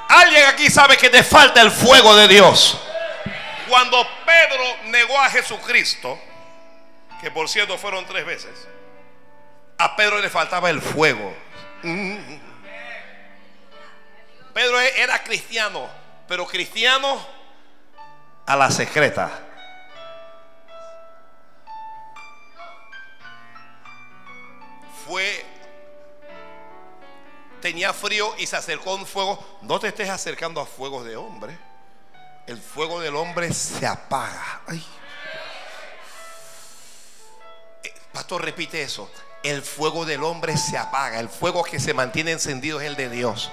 [0.09, 2.79] Alguien aquí sabe que te falta el fuego de Dios.
[3.69, 6.21] Cuando Pedro negó a Jesucristo,
[7.21, 8.69] que por cierto fueron tres veces,
[9.79, 11.35] a Pedro le faltaba el fuego.
[14.53, 15.89] Pedro era cristiano,
[16.29, 17.27] pero cristiano
[18.47, 19.31] a la secreta.
[25.07, 25.45] Fue
[27.65, 29.59] tenía frío y se acercó a un fuego.
[29.63, 31.59] No te estés acercando a fuegos de hombre.
[32.47, 34.61] El fuego del hombre se apaga.
[37.83, 39.11] Eh, Pastor, repite eso.
[39.45, 41.21] El fuego del hombre se apaga.
[41.21, 43.51] El fuego que se mantiene encendido es el de Dios.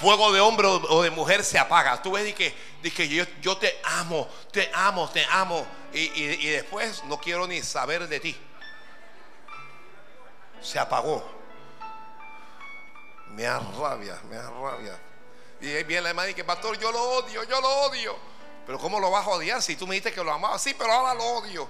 [0.00, 2.02] Fuego de hombre o de mujer se apaga.
[2.02, 3.08] Tú ves y que,
[3.40, 5.64] yo, te amo, te amo, te amo.
[5.92, 8.36] Y, y- después no quiero ni saber de ti.
[10.60, 11.24] Se apagó.
[13.30, 14.98] Me da rabia, me da rabia.
[15.60, 18.16] Y viene la hermana y que, pastor, yo lo odio, yo lo odio.
[18.66, 20.60] Pero ¿cómo lo vas a odiar si tú me dijiste que lo amabas?
[20.60, 21.68] Sí, pero ahora lo odio.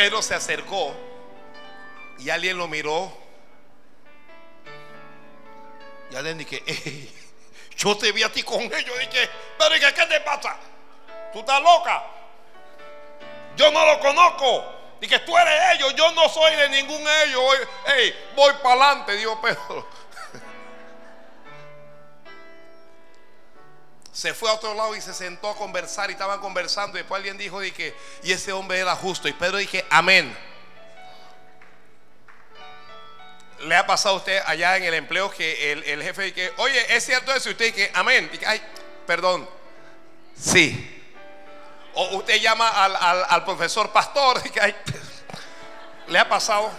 [0.00, 0.94] Pedro se acercó
[2.18, 3.12] y alguien lo miró.
[6.10, 7.12] Y alguien dije, "Ey,
[7.76, 8.98] yo te vi a ti con ellos.
[8.98, 9.28] Dije,
[9.58, 10.56] pero ¿y qué, te pasa?
[11.34, 12.02] ¿Tú estás loca?
[13.56, 14.64] Yo no lo conozco.
[15.02, 17.44] Dije, tú eres ellos, yo no soy de ningún ellos.
[17.94, 19.86] Ey, voy para adelante, dijo Pedro.
[24.20, 26.98] Se fue a otro lado y se sentó a conversar y estaban conversando.
[26.98, 29.28] Y después alguien dijo, dije, y ese hombre era justo.
[29.28, 30.36] Y Pedro dije, amén.
[33.60, 36.94] ¿Le ha pasado a usted allá en el empleo que el, el jefe dice, oye,
[36.94, 37.48] es cierto eso?
[37.48, 38.28] Y usted dice, amén.
[38.30, 38.60] Dice, ay,
[39.06, 39.48] perdón.
[40.38, 41.02] Sí.
[41.94, 44.42] O usted llama al, al- al profesor pastor.
[44.42, 44.76] Dice, ay,
[46.08, 46.70] ¿le ha pasado?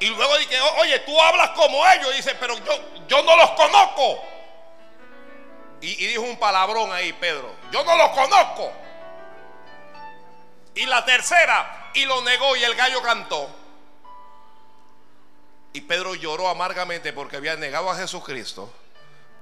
[0.00, 2.14] Y luego dice, oye, tú hablas como ellos.
[2.16, 2.72] Dice, pero yo,
[3.08, 4.24] yo no los conozco.
[5.80, 7.54] Y, y dijo un palabrón ahí, Pedro.
[7.70, 8.72] Yo no los conozco.
[10.74, 13.50] Y la tercera, y lo negó y el gallo cantó.
[15.72, 18.72] Y Pedro lloró amargamente porque había negado a Jesucristo.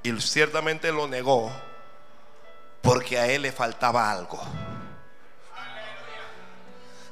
[0.03, 1.53] Y ciertamente lo negó
[2.83, 4.41] porque a él le faltaba algo.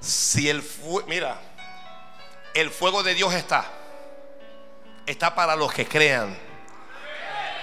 [0.01, 1.41] Si el fuego, mira,
[2.55, 3.65] el fuego de Dios está.
[5.07, 6.37] Está para los que crean.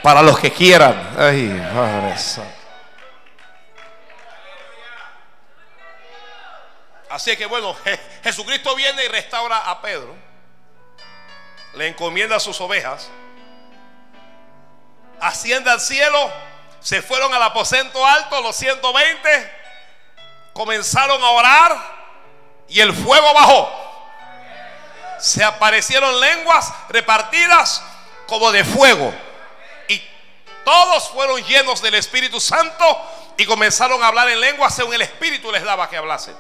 [0.04, 1.16] Para los que quieran.
[1.18, 2.52] Ay, Santo.
[7.10, 10.16] Así que bueno, Je- Jesucristo viene y restaura a Pedro.
[11.74, 13.10] Le encomienda sus ovejas.
[15.20, 16.32] Asciende al cielo.
[16.80, 19.52] Se fueron al aposento alto, los 120.
[20.54, 21.78] Comenzaron a orar.
[22.70, 23.91] Y el fuego bajó.
[25.22, 27.84] Se aparecieron lenguas repartidas
[28.26, 29.13] como de fuego.
[29.88, 30.01] Y
[30.65, 32.86] todos fueron llenos del Espíritu Santo
[33.38, 36.36] y comenzaron a hablar en lenguas según el Espíritu les daba que hablasen.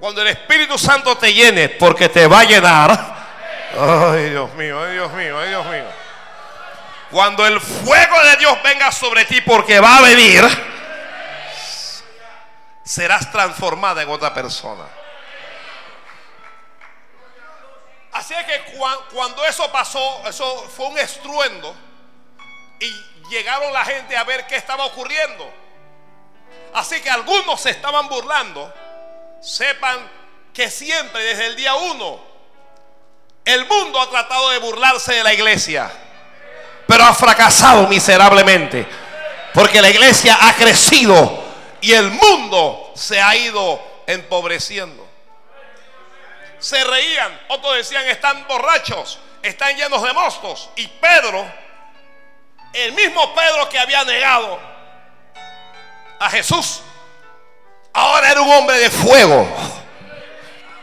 [0.00, 3.16] Cuando el Espíritu Santo te llene, porque te va a llenar.
[3.76, 5.84] Ay, Dios mío, ay, Dios mío, ay, Dios mío.
[7.10, 10.44] Cuando el fuego de Dios venga sobre ti, porque va a venir,
[12.84, 14.84] serás transformada en otra persona.
[18.28, 21.74] Así es que cuan- cuando eso pasó, eso fue un estruendo
[22.78, 22.94] y
[23.30, 25.50] llegaron la gente a ver qué estaba ocurriendo.
[26.74, 28.70] Así que algunos se estaban burlando.
[29.40, 30.06] Sepan
[30.52, 32.20] que siempre desde el día uno
[33.46, 35.90] el mundo ha tratado de burlarse de la iglesia,
[36.86, 38.86] pero ha fracasado miserablemente,
[39.54, 41.44] porque la iglesia ha crecido
[41.80, 44.97] y el mundo se ha ido empobreciendo.
[46.58, 50.70] Se reían, otros decían están borrachos, están llenos de mostos.
[50.76, 51.46] Y Pedro,
[52.72, 54.58] el mismo Pedro que había negado
[56.18, 56.82] a Jesús,
[57.92, 59.46] ahora era un hombre de fuego.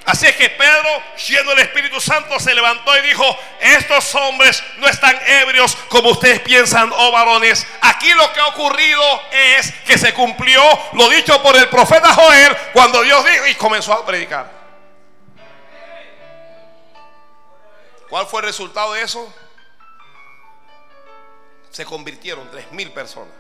[0.06, 3.26] Así es que Pedro, lleno del Espíritu Santo, se levantó y dijo,
[3.60, 7.66] estos hombres no están ebrios como ustedes piensan, oh varones.
[7.82, 10.62] Aquí lo que ha ocurrido es que se cumplió
[10.94, 14.55] lo dicho por el profeta Joel cuando Dios dijo y comenzó a predicar.
[18.16, 19.28] ¿Cuál fue el resultado de eso?
[21.70, 23.34] Se convirtieron tres mil personas.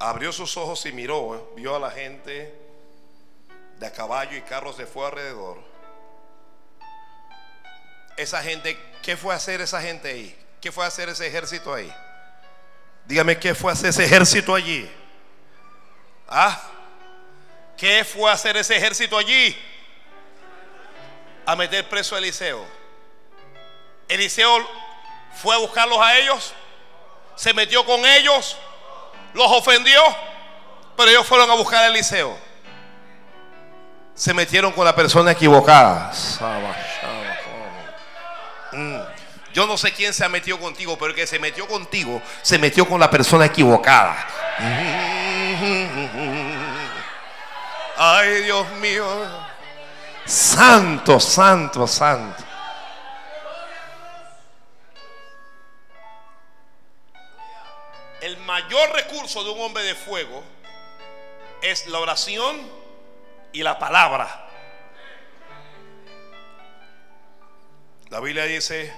[0.00, 2.52] Abrió sus ojos y miró, eh, vio a la gente
[3.78, 5.62] de a caballo y carros de fuego alrededor.
[8.16, 10.36] Esa gente, ¿qué fue a hacer esa gente ahí?
[10.60, 11.94] ¿Qué fue a hacer ese ejército ahí?
[13.06, 14.90] Dígame, ¿qué fue a hacer ese ejército allí?
[16.28, 16.60] ¿Ah?
[17.76, 19.56] ¿Qué fue a hacer ese ejército allí?
[21.44, 22.64] A meter preso a Eliseo.
[24.08, 24.66] Eliseo
[25.42, 26.54] fue a buscarlos a ellos
[27.36, 28.56] Se metió con ellos,
[29.32, 30.00] los ofendió,
[30.96, 32.38] pero ellos fueron a buscar a Eliseo.
[34.14, 36.12] Se metieron con la persona equivocada.
[39.54, 42.58] Yo no sé quién se ha metido contigo, pero el que se metió contigo se
[42.58, 44.26] metió con la persona equivocada.
[47.96, 49.06] Ay, Dios mío.
[50.26, 52.42] Santo, santo, santo.
[58.20, 60.42] El mayor recurso de un hombre de fuego
[61.62, 62.60] es la oración
[63.52, 64.48] y la palabra.
[68.10, 68.92] La Biblia dice,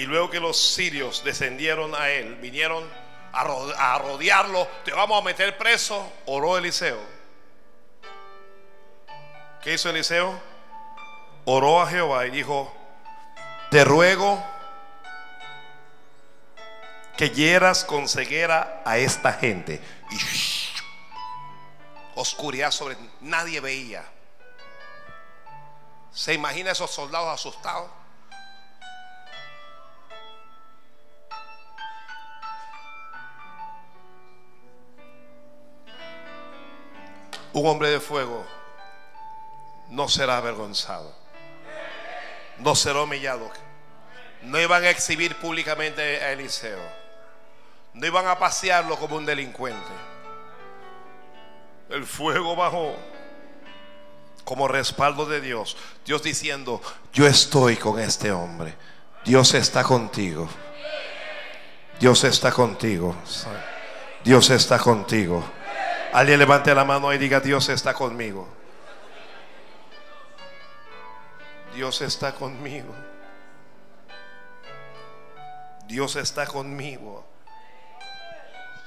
[0.00, 2.88] y luego que los sirios descendieron a él, vinieron
[3.32, 6.98] a rodearlo, te vamos a meter preso, oró Eliseo.
[9.62, 10.40] ¿Qué hizo Eliseo?
[11.44, 12.74] Oró a Jehová y dijo,
[13.70, 14.42] te ruego
[17.18, 19.82] que hieras con ceguera a esta gente.
[20.10, 20.16] Y
[22.14, 24.02] oscuridad sobre nadie veía.
[26.10, 27.99] ¿Se imagina esos soldados asustados?
[37.52, 38.44] Un hombre de fuego
[39.88, 41.12] no será avergonzado.
[42.58, 43.50] No será humillado.
[44.42, 46.80] No iban a exhibir públicamente a Eliseo.
[47.94, 49.92] No iban a pasearlo como un delincuente.
[51.88, 52.94] El fuego bajó
[54.44, 55.76] como respaldo de Dios.
[56.04, 56.80] Dios diciendo,
[57.12, 58.74] yo estoy con este hombre.
[59.24, 60.48] Dios está contigo.
[61.98, 63.14] Dios está contigo.
[64.24, 65.44] Dios está contigo.
[66.12, 68.48] Alguien levante la mano y diga, Dios está conmigo.
[71.74, 72.94] Dios está conmigo.
[75.86, 77.24] Dios está conmigo.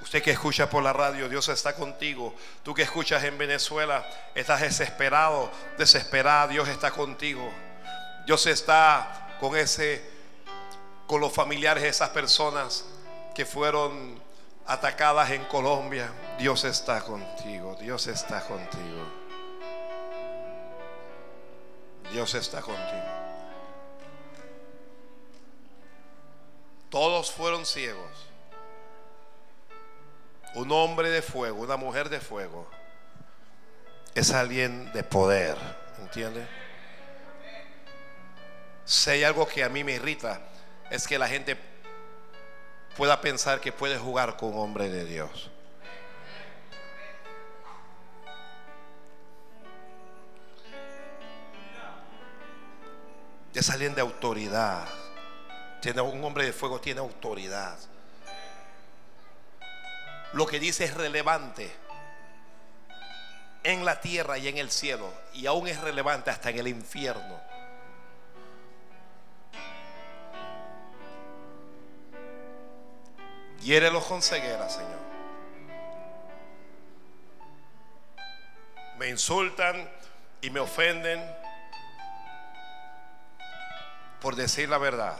[0.01, 2.35] Usted que escucha por la radio, Dios está contigo.
[2.61, 4.05] Tú que escuchas en Venezuela,
[4.35, 7.49] estás desesperado, desesperada, Dios está contigo.
[8.25, 10.03] Dios está con ese,
[11.07, 12.85] con los familiares de esas personas
[13.33, 14.21] que fueron
[14.65, 16.09] atacadas en Colombia.
[16.37, 19.23] Dios está contigo, Dios está contigo.
[22.11, 23.23] Dios está contigo.
[26.89, 28.11] Todos fueron ciegos.
[30.53, 32.67] Un hombre de fuego, una mujer de fuego,
[34.13, 35.57] es alguien de poder,
[35.99, 36.45] ¿entiende?
[38.85, 40.39] Si hay algo que a mí me irrita,
[40.91, 41.57] es que la gente
[42.95, 45.49] pueda pensar que puede jugar con un hombre de Dios.
[53.53, 54.87] Es alguien de autoridad.
[55.81, 57.77] Tiene, un hombre de fuego tiene autoridad.
[60.33, 61.71] Lo que dice es relevante
[63.63, 65.13] en la tierra y en el cielo.
[65.33, 67.52] Y aún es relevante hasta en el infierno.
[73.63, 74.99] Hiérelos con ceguera, Señor.
[78.97, 79.89] Me insultan
[80.41, 81.23] y me ofenden
[84.21, 85.17] por decir la verdad.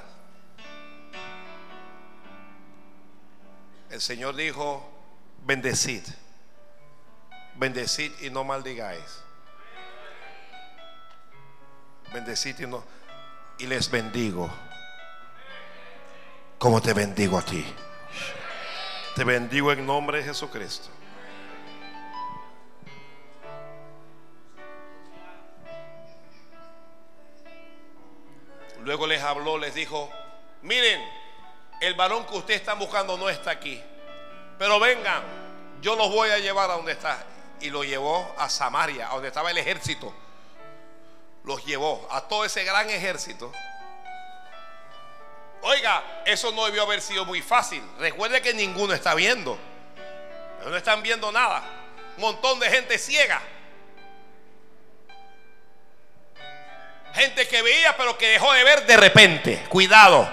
[3.90, 4.90] El Señor dijo,
[5.46, 6.04] bendecid,
[7.56, 9.22] bendecid y no maldigáis.
[12.12, 12.84] Bendecid y no
[13.58, 14.50] y les bendigo.
[16.58, 17.66] Como te bendigo a ti.
[19.16, 20.90] Te bendigo en nombre de Jesucristo.
[28.80, 30.10] Luego les habló, les dijo,
[30.64, 31.00] miren,
[31.80, 33.80] el varón que ustedes están buscando no está aquí.
[34.58, 35.22] Pero vengan,
[35.82, 37.24] yo los voy a llevar a donde está.
[37.62, 40.12] Y lo llevó a Samaria, a donde estaba el ejército.
[41.44, 43.52] Los llevó a todo ese gran ejército.
[45.64, 47.82] Oiga, eso no debió haber sido muy fácil.
[47.98, 49.58] Recuerde que ninguno está viendo.
[50.66, 51.64] No están viendo nada.
[52.18, 53.42] Un montón de gente ciega.
[57.14, 59.66] Gente que veía pero que dejó de ver de repente.
[59.70, 60.30] Cuidado.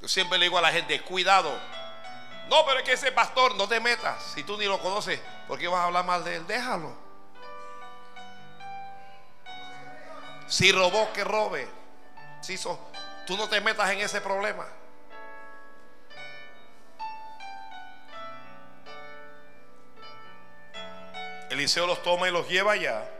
[0.00, 1.58] Yo siempre le digo a la gente, cuidado.
[2.48, 4.22] No, pero es que ese pastor no te metas.
[4.34, 6.46] Si tú ni lo conoces, ¿por qué vas a hablar mal de él?
[6.46, 6.94] Déjalo.
[10.46, 11.83] Si robó, que robe.
[13.26, 14.66] Tú no te metas en ese problema.
[21.50, 23.10] Eliseo los toma y los lleva allá.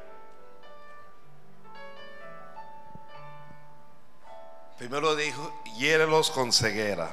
[4.77, 7.09] Primero dijo, hiérelos con ceguera.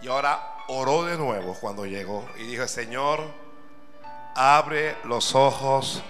[0.00, 3.22] Y ahora oró de nuevo cuando llegó y dijo, Señor,
[4.34, 6.02] abre los ojos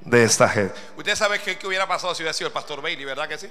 [0.00, 0.74] de esta gente.
[0.96, 3.50] Usted sabe qué, hubiera pasado si hubiera sido el pastor Bailey, ¿verdad que sí?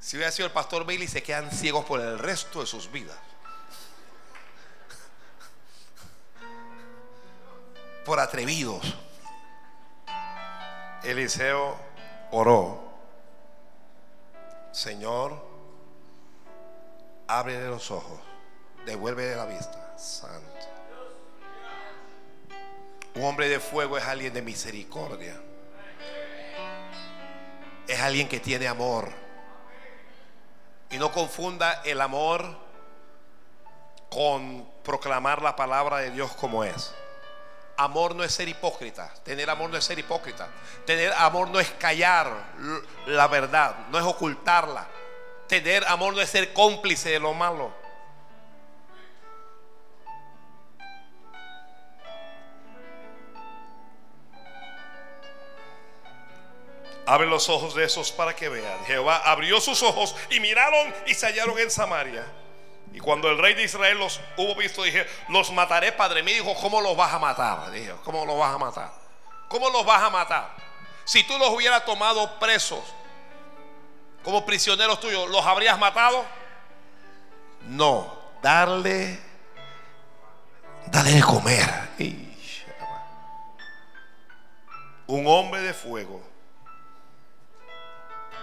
[0.00, 3.16] Si hubiera sido el pastor Bailey, se quedan ciegos por el resto de sus vidas.
[8.04, 8.96] Por atrevidos.
[11.02, 11.78] Eliseo
[12.30, 12.82] oró.
[14.72, 15.40] Señor,
[17.28, 18.20] ábrele los ojos,
[18.84, 19.96] devuélvele la vista.
[19.96, 20.53] Santo.
[23.14, 25.40] Un hombre de fuego es alguien de misericordia.
[27.86, 29.08] Es alguien que tiene amor.
[30.90, 32.44] Y no confunda el amor
[34.10, 36.92] con proclamar la palabra de Dios como es.
[37.76, 39.12] Amor no es ser hipócrita.
[39.22, 40.48] Tener amor no es ser hipócrita.
[40.84, 42.32] Tener amor no es callar
[43.06, 44.88] la verdad, no es ocultarla.
[45.48, 47.83] Tener amor no es ser cómplice de lo malo.
[57.06, 58.84] Abre los ojos de esos para que vean.
[58.86, 62.24] Jehová abrió sus ojos y miraron y se hallaron en Samaria.
[62.92, 66.34] Y cuando el rey de Israel los hubo visto, dije, los mataré, padre mío.
[66.34, 67.70] Dijo, ¿cómo los vas a matar?
[67.72, 68.92] Dijo, ¿cómo los vas a matar?
[69.48, 70.50] ¿Cómo los vas a matar?
[71.04, 72.80] Si tú los hubieras tomado presos
[74.22, 76.24] como prisioneros tuyos, ¿los habrías matado?
[77.62, 79.18] No, darle,
[80.86, 81.84] darle de comer.
[85.06, 86.33] Un hombre de fuego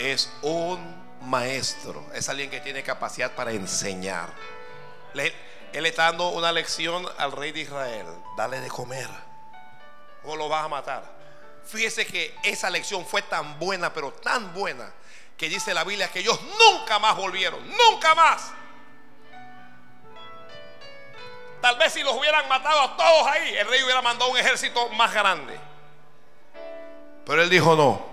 [0.02, 4.30] es un maestro, es alguien que tiene capacidad para enseñar.
[5.14, 5.34] Le-
[5.74, 9.08] él está dando una lección al rey de Israel, dale de comer.
[10.22, 11.04] ¿Cómo lo vas a matar?
[11.66, 14.91] Fíjese que esa lección fue tan buena, pero tan buena,
[15.38, 18.52] que dice la Biblia que ellos nunca más volvieron, nunca más.
[21.62, 24.89] Tal vez si los hubieran matado a todos ahí, el rey hubiera mandado un ejército
[24.89, 25.60] más grande.
[27.26, 28.11] Pero él dijo no.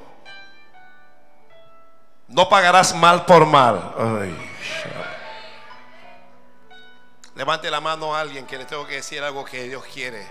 [2.29, 3.95] No pagarás mal por mal.
[7.35, 10.27] Levante la mano a alguien que le tengo que decir algo que Dios quiere.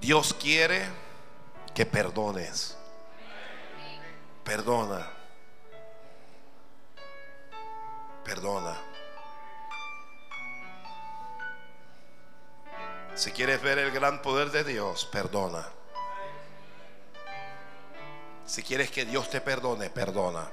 [0.00, 0.86] Dios quiere
[1.74, 2.76] que perdones.
[4.44, 5.06] Perdona.
[8.24, 8.76] Perdona.
[13.14, 15.66] Si quieres ver el gran poder de Dios, perdona.
[18.48, 20.48] Si quieres que Dios te perdone, perdona.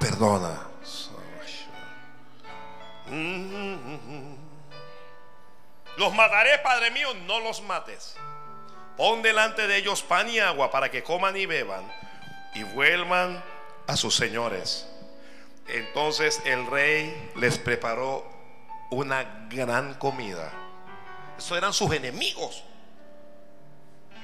[0.00, 0.66] Perdona.
[5.96, 8.16] Los mataré, Padre mío, no los mates.
[8.96, 11.84] Pon delante de ellos pan y agua para que coman y beban
[12.52, 13.44] y vuelvan
[13.86, 14.88] a sus señores.
[15.68, 18.28] Entonces el rey les preparó
[18.90, 20.61] una gran comida.
[21.42, 22.62] Eso eran sus enemigos.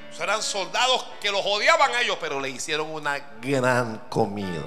[0.08, 4.62] Eso eran soldados que los odiaban a ellos, pero le hicieron una gran comida.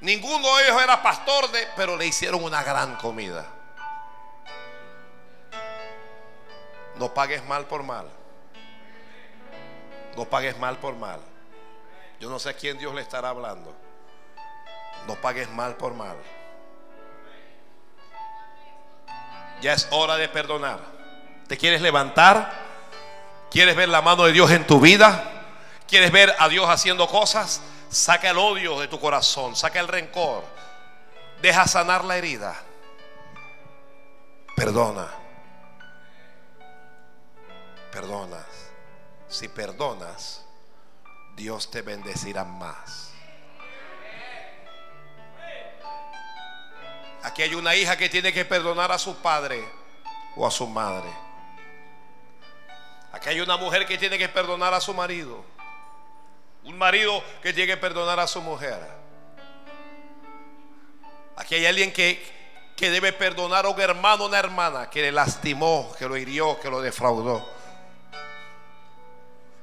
[0.00, 3.46] Ninguno de ellos era pastor, de, pero le hicieron una gran comida.
[6.96, 8.10] No pagues mal por mal.
[10.16, 11.20] No pagues mal por mal.
[12.18, 13.72] Yo no sé a quién Dios le estará hablando.
[15.06, 16.16] No pagues mal por mal.
[19.60, 20.78] Ya es hora de perdonar.
[21.46, 22.52] ¿Te quieres levantar?
[23.50, 25.24] ¿Quieres ver la mano de Dios en tu vida?
[25.88, 27.62] ¿Quieres ver a Dios haciendo cosas?
[27.88, 30.44] Saca el odio de tu corazón, saca el rencor.
[31.40, 32.54] Deja sanar la herida.
[34.54, 35.08] Perdona.
[37.90, 38.44] Perdonas.
[39.28, 40.44] Si perdonas,
[41.36, 43.07] Dios te bendecirá más.
[47.28, 49.62] Aquí hay una hija que tiene que perdonar a su padre
[50.34, 51.10] o a su madre.
[53.12, 55.44] Aquí hay una mujer que tiene que perdonar a su marido.
[56.64, 58.78] Un marido que tiene que perdonar a su mujer.
[61.36, 62.24] Aquí hay alguien que,
[62.74, 66.58] que debe perdonar a un hermano o una hermana que le lastimó, que lo hirió,
[66.58, 67.46] que lo defraudó.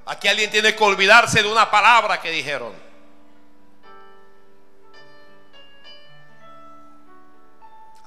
[0.05, 2.84] Aquí alguien tiene que olvidarse de una palabra que dijeron.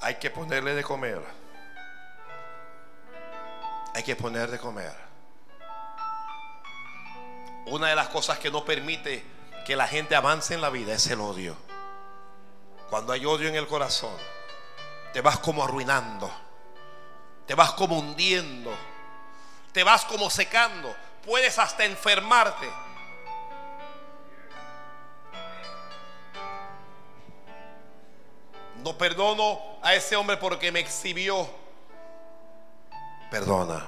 [0.01, 1.21] Hay que ponerle de comer.
[3.93, 4.95] Hay que poner de comer.
[7.65, 9.23] Una de las cosas que no permite
[9.65, 11.55] que la gente avance en la vida es el odio.
[12.89, 14.15] Cuando hay odio en el corazón,
[15.13, 16.31] te vas como arruinando.
[17.49, 18.71] te vas como hundiendo,
[19.71, 20.95] te vas como secando,
[21.25, 22.69] puedes hasta enfermarte.
[28.83, 31.49] No perdono a ese hombre porque me exhibió.
[33.29, 33.87] Perdona.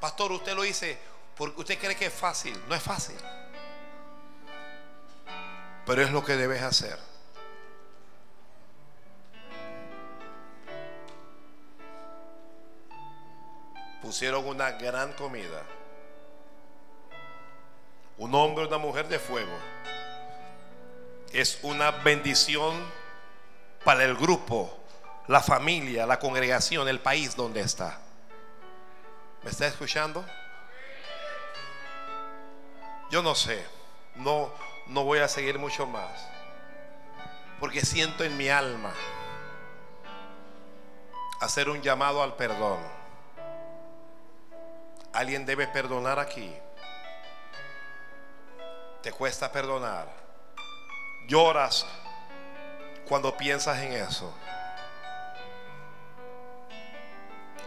[0.00, 0.98] Pastor, usted lo dice
[1.36, 2.60] porque usted cree que es fácil.
[2.68, 3.16] No es fácil.
[5.84, 6.98] Pero es lo que debes hacer.
[14.02, 15.62] Pusieron una gran comida.
[18.18, 19.56] Un hombre una mujer de fuego.
[21.36, 22.74] Es una bendición
[23.84, 24.74] para el grupo,
[25.26, 27.98] la familia, la congregación, el país donde está.
[29.42, 30.24] ¿Me está escuchando?
[33.10, 33.62] Yo no sé.
[34.14, 34.50] No,
[34.86, 36.26] no voy a seguir mucho más.
[37.60, 38.94] Porque siento en mi alma
[41.42, 42.78] hacer un llamado al perdón.
[45.12, 46.50] Alguien debe perdonar aquí.
[49.02, 50.25] Te cuesta perdonar.
[51.26, 51.86] Lloras
[53.08, 54.32] cuando piensas en eso.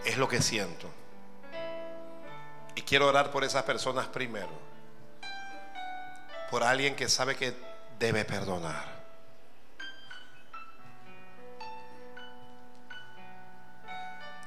[0.05, 0.89] Es lo que siento.
[2.75, 4.49] Y quiero orar por esas personas primero.
[6.49, 7.53] Por alguien que sabe que
[7.99, 8.99] debe perdonar.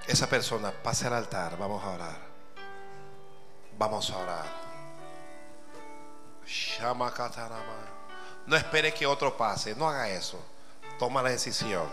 [0.07, 1.57] Esa persona pase al altar.
[1.59, 2.17] Vamos a orar.
[3.79, 4.47] Vamos a orar.
[6.47, 8.02] Shama katarama.
[8.47, 9.75] No espere que otro pase.
[9.75, 10.39] No haga eso.
[10.99, 11.89] Toma la decisión.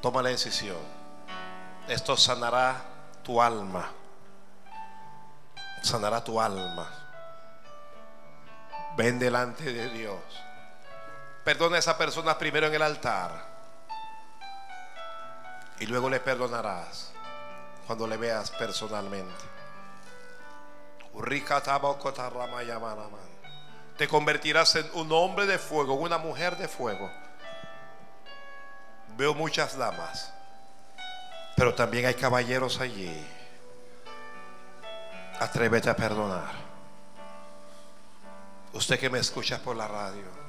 [0.00, 0.78] Toma la decisión.
[1.88, 2.76] Esto sanará
[3.22, 3.90] tu alma.
[5.82, 6.88] Sanará tu alma.
[8.96, 10.20] Ven delante de Dios.
[11.44, 13.52] Perdona a esa persona primero en el altar.
[15.80, 17.12] Y luego le perdonarás
[17.86, 19.52] cuando le veas personalmente.
[23.96, 27.10] Te convertirás en un hombre de fuego, una mujer de fuego.
[29.16, 30.32] Veo muchas damas,
[31.56, 33.26] pero también hay caballeros allí.
[35.38, 36.50] Atrévete a perdonar.
[38.72, 40.42] Usted que me escucha por la radio.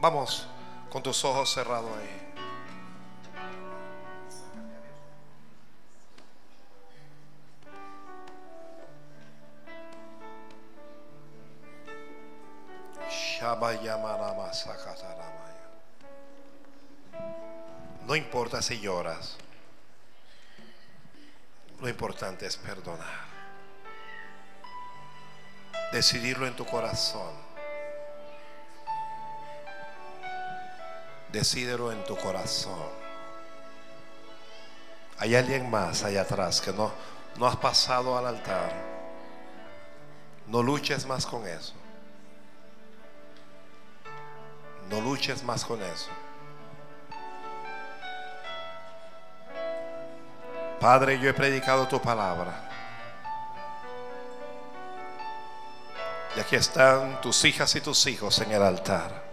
[0.00, 0.46] Vamos
[0.90, 2.33] con tus ojos cerrados ahí.
[18.06, 19.36] No importa si lloras.
[21.80, 23.24] Lo importante es perdonar.
[25.92, 27.34] Decidirlo en tu corazón.
[31.30, 32.88] Decídelo en tu corazón.
[35.18, 36.92] Hay alguien más allá atrás que no,
[37.36, 38.72] no has pasado al altar.
[40.46, 41.74] No luches más con eso.
[44.90, 46.10] No luches más con eso.
[50.80, 52.70] Padre, yo he predicado tu palabra.
[56.36, 59.24] Y aquí están tus hijas y tus hijos en el altar.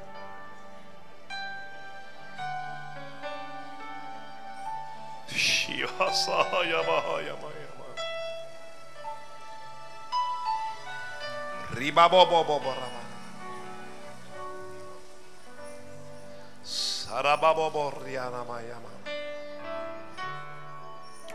[11.71, 12.75] Riba bobo bobo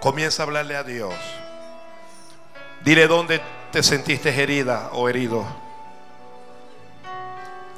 [0.01, 1.15] Comienza a hablarle a Dios.
[2.83, 3.41] Dile dónde
[3.73, 5.45] te sentiste herida o herido.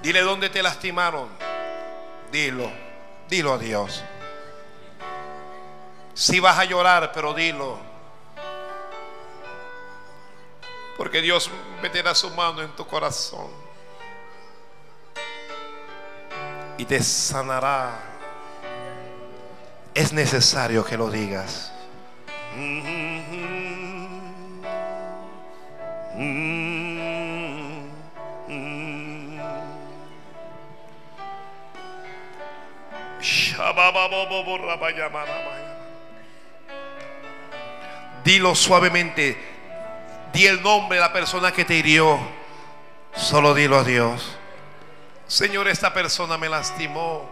[0.02, 1.28] Dile dónde te lastimaron.
[2.30, 2.70] Dilo.
[3.28, 4.04] Dilo a Dios.
[6.14, 7.78] Si vas a llorar, pero dilo.
[10.96, 11.50] Porque Dios
[11.82, 13.67] meterá su mano en tu corazón.
[16.78, 17.98] Y te sanará.
[19.94, 21.72] Es necesario que lo digas.
[38.24, 39.36] Dilo suavemente.
[40.32, 42.18] Di el nombre de la persona que te hirió.
[43.16, 44.37] Solo dilo a Dios.
[45.28, 47.28] Señor, esta persona me lastimó.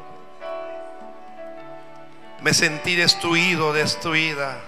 [2.43, 4.61] Me sentí destruido, destruida.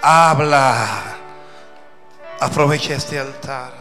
[0.00, 1.16] Habla.
[2.40, 3.72] Aprovecha este altar.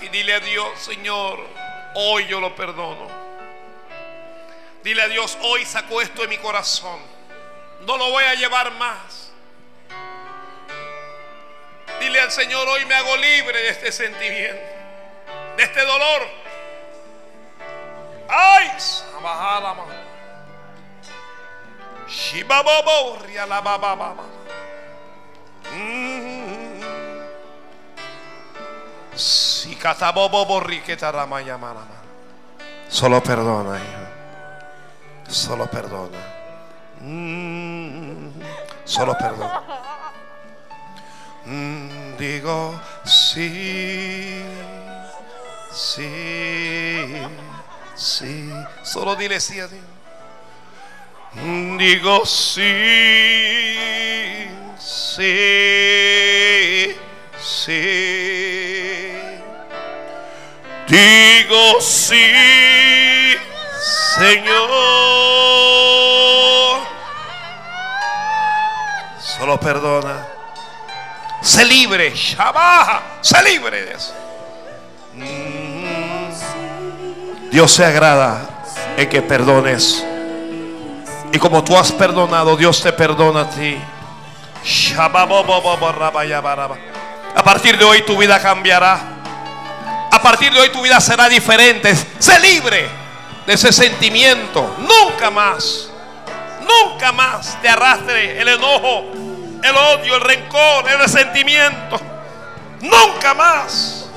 [0.00, 1.57] Y dile a Dios, Señor,
[1.98, 3.08] hoy yo lo perdono.
[4.82, 7.00] Dile a Dios, hoy saco esto de mi corazón.
[7.80, 9.32] No lo voy a llevar más.
[12.00, 14.62] Dile al Señor, hoy me hago libre de este sentimiento,
[15.56, 16.28] de este dolor.
[18.28, 19.84] Ay, Sabajala, ma.
[22.06, 23.18] Shibabobo.
[32.88, 34.08] Solo perdona, hijo.
[35.28, 36.18] Solo perdona.
[37.00, 38.28] Mm.
[38.84, 39.62] Solo perdona.
[41.46, 44.42] Mm, digo sí,
[45.72, 47.08] sí,
[47.96, 48.52] sí.
[48.84, 49.82] Solo dile sí a Dios.
[51.34, 52.74] Mm, Digo sí,
[54.78, 55.26] sí,
[57.40, 58.17] sí.
[60.88, 62.16] Digo sí,
[64.16, 64.68] Señor.
[69.20, 70.26] Solo perdona.
[71.42, 74.14] Sé libre, Shabaha, sé libre de eso.
[75.14, 75.58] Mm.
[77.50, 78.40] Dios se agrada
[78.96, 80.04] en que perdones.
[81.32, 83.78] Y como tú has perdonado, Dios te perdona a ti.
[87.34, 89.17] A partir de hoy tu vida cambiará.
[90.18, 91.94] A partir de hoy tu vida será diferente.
[92.18, 92.88] Sé libre
[93.46, 94.74] de ese sentimiento.
[94.78, 95.90] Nunca más.
[96.60, 99.12] Nunca más te arrastre el enojo,
[99.62, 102.00] el odio, el rencor, el resentimiento.
[102.80, 104.10] Nunca más.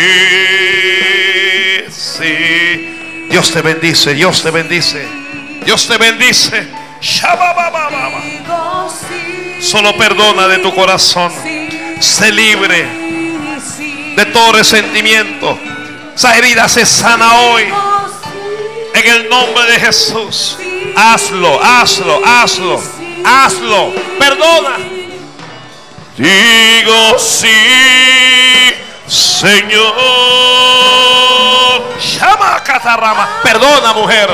[1.91, 3.27] sí.
[3.31, 5.07] Dios te bendice, Dios te bendice.
[5.65, 6.69] Dios te bendice.
[9.61, 11.33] Solo perdona de tu corazón.
[12.01, 12.87] Sé libre
[14.17, 15.59] de todo resentimiento.
[16.15, 17.65] Esa herida se sana hoy.
[18.95, 20.57] En el nombre de Jesús.
[20.97, 22.83] Hazlo, hazlo, hazlo,
[23.25, 23.93] hazlo.
[24.19, 24.77] Perdona.
[26.17, 27.49] Digo sí,
[29.07, 29.95] Señor.
[32.01, 33.29] Llama catarrama.
[33.43, 34.31] Perdona, mujer.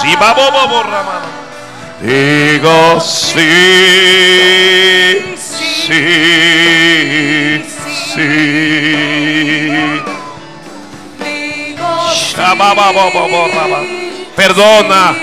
[0.00, 0.84] Si va bobo.
[2.00, 3.40] Digo sí,
[5.36, 5.94] sí,
[8.14, 8.56] sí.
[14.36, 15.14] Perdona,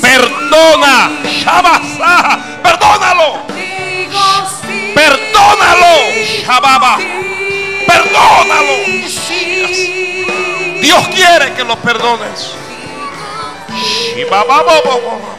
[0.00, 1.10] perdona.
[1.28, 2.38] Shabasa.
[2.62, 3.42] Perdónalo,
[4.94, 5.94] Perdónalo.
[6.44, 6.98] Shababa.
[7.86, 8.76] Perdónalo.
[10.80, 12.54] Dios quiere que lo perdones.
[14.14, 15.32] Shibabababababa.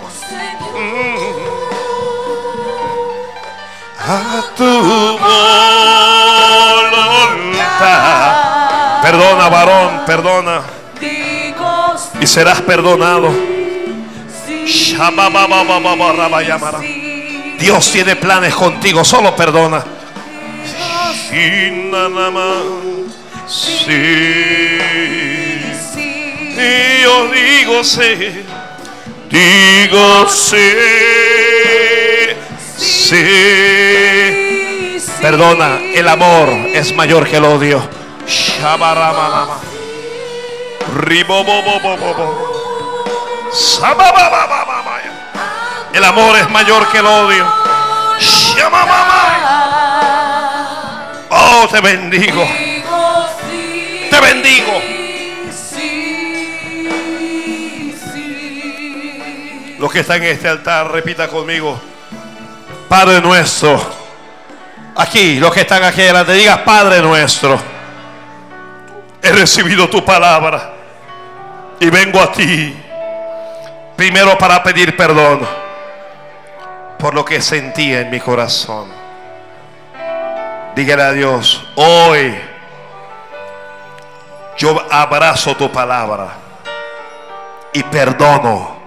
[4.05, 4.63] A tu
[5.17, 5.43] voluntad.
[9.01, 10.61] Perdona, varón, perdona.
[12.19, 13.29] Y serás perdonado.
[17.63, 19.81] Dios tiene planes contigo, solo perdona.
[23.47, 24.79] Sí.
[27.01, 28.43] Yo digo sí.
[29.29, 30.73] Digo sí.
[32.75, 33.23] Sí.
[35.21, 37.81] Perdona, el amor es mayor que el odio.
[43.53, 45.12] Shabaramanama.
[45.93, 47.45] El amor es mayor que el odio.
[51.29, 52.47] Oh, te bendigo.
[54.09, 54.81] Te bendigo.
[59.77, 61.79] Los que están en este altar, repita conmigo.
[62.89, 63.79] Padre nuestro.
[64.95, 67.59] Aquí, los que están aquí adelante, diga Padre nuestro.
[69.21, 70.73] He recibido tu palabra
[71.79, 72.75] y vengo a ti.
[73.95, 75.62] Primero para pedir perdón
[77.03, 78.87] por lo que sentía en mi corazón.
[80.73, 82.33] Dígale a Dios, hoy
[84.57, 86.29] yo abrazo tu palabra
[87.73, 88.77] y perdono.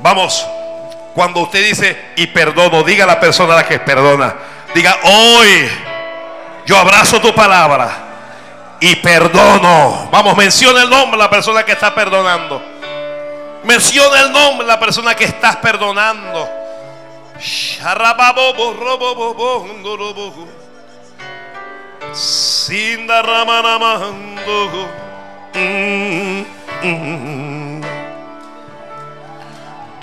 [0.00, 0.46] Vamos,
[1.16, 4.32] cuando usted dice y perdono, diga a la persona a la que perdona,
[4.72, 5.68] Diga, hoy
[6.64, 7.90] yo abrazo tu palabra
[8.78, 10.08] y perdono.
[10.12, 12.75] Vamos, menciona el nombre de la persona que está perdonando.
[13.66, 16.48] Menciona el nombre de la persona que estás perdonando.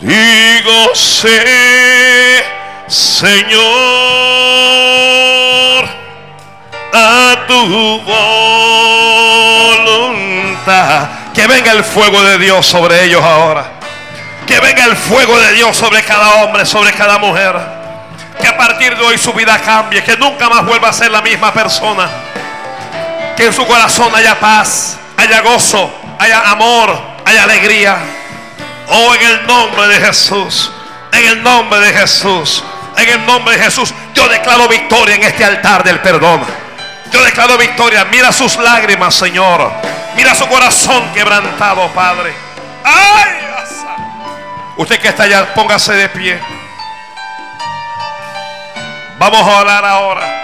[0.02, 2.44] Digo sé,
[2.88, 3.64] Señor,
[6.94, 8.02] a tu
[9.96, 11.23] voluntad.
[11.34, 13.66] Que venga el fuego de Dios sobre ellos ahora.
[14.46, 17.56] Que venga el fuego de Dios sobre cada hombre, sobre cada mujer.
[18.40, 20.04] Que a partir de hoy su vida cambie.
[20.04, 22.08] Que nunca más vuelva a ser la misma persona.
[23.36, 27.98] Que en su corazón haya paz, haya gozo, haya amor, haya alegría.
[28.90, 30.72] Oh, en el nombre de Jesús.
[31.12, 32.64] En el nombre de Jesús.
[32.96, 33.92] En el nombre de Jesús.
[34.14, 36.42] Yo declaro victoria en este altar del perdón.
[37.12, 38.06] Yo declaro victoria.
[38.06, 39.93] Mira sus lágrimas, Señor.
[40.16, 42.34] Mira su corazón quebrantado, Padre.
[42.84, 43.44] ¡Ay!
[44.78, 46.40] Usted que está allá, póngase de pie.
[49.20, 50.44] Vamos a orar ahora.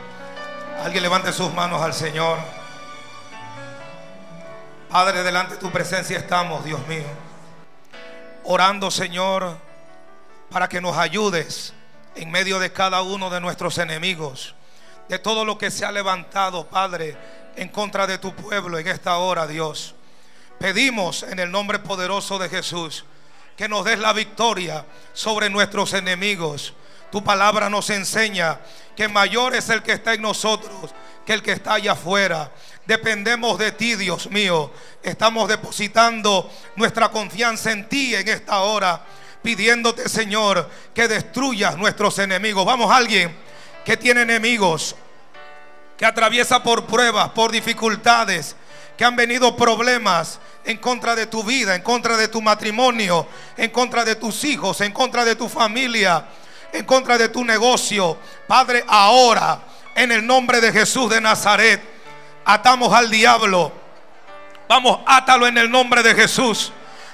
[0.83, 2.39] Alguien levante sus manos al Señor.
[4.89, 7.03] Padre, delante de tu presencia estamos, Dios mío.
[8.45, 9.57] Orando, Señor,
[10.49, 11.73] para que nos ayudes
[12.15, 14.55] en medio de cada uno de nuestros enemigos.
[15.09, 17.17] De todo lo que se ha levantado, Padre,
[17.57, 19.95] en contra de tu pueblo en esta hora, Dios.
[20.59, 23.03] Pedimos en el nombre poderoso de Jesús
[23.57, 26.73] que nos des la victoria sobre nuestros enemigos.
[27.11, 28.59] Tu palabra nos enseña
[28.95, 30.93] que mayor es el que está en nosotros
[31.29, 32.51] que el que está allá afuera.
[32.87, 34.71] Dependemos de ti, Dios mío.
[35.03, 39.05] Estamos depositando nuestra confianza en ti en esta hora,
[39.43, 42.65] pidiéndote, Señor, que destruyas nuestros enemigos.
[42.65, 43.31] Vamos, alguien
[43.85, 44.95] que tiene enemigos,
[45.95, 48.55] que atraviesa por pruebas, por dificultades,
[48.97, 53.69] que han venido problemas en contra de tu vida, en contra de tu matrimonio, en
[53.69, 56.25] contra de tus hijos, en contra de tu familia,
[56.73, 58.17] en contra de tu negocio.
[58.47, 59.59] Padre, ahora,
[59.95, 61.81] en el nombre de Jesús de Nazaret,
[62.45, 63.71] atamos al diablo.
[64.67, 66.71] Vamos, átalo en el nombre de Jesús.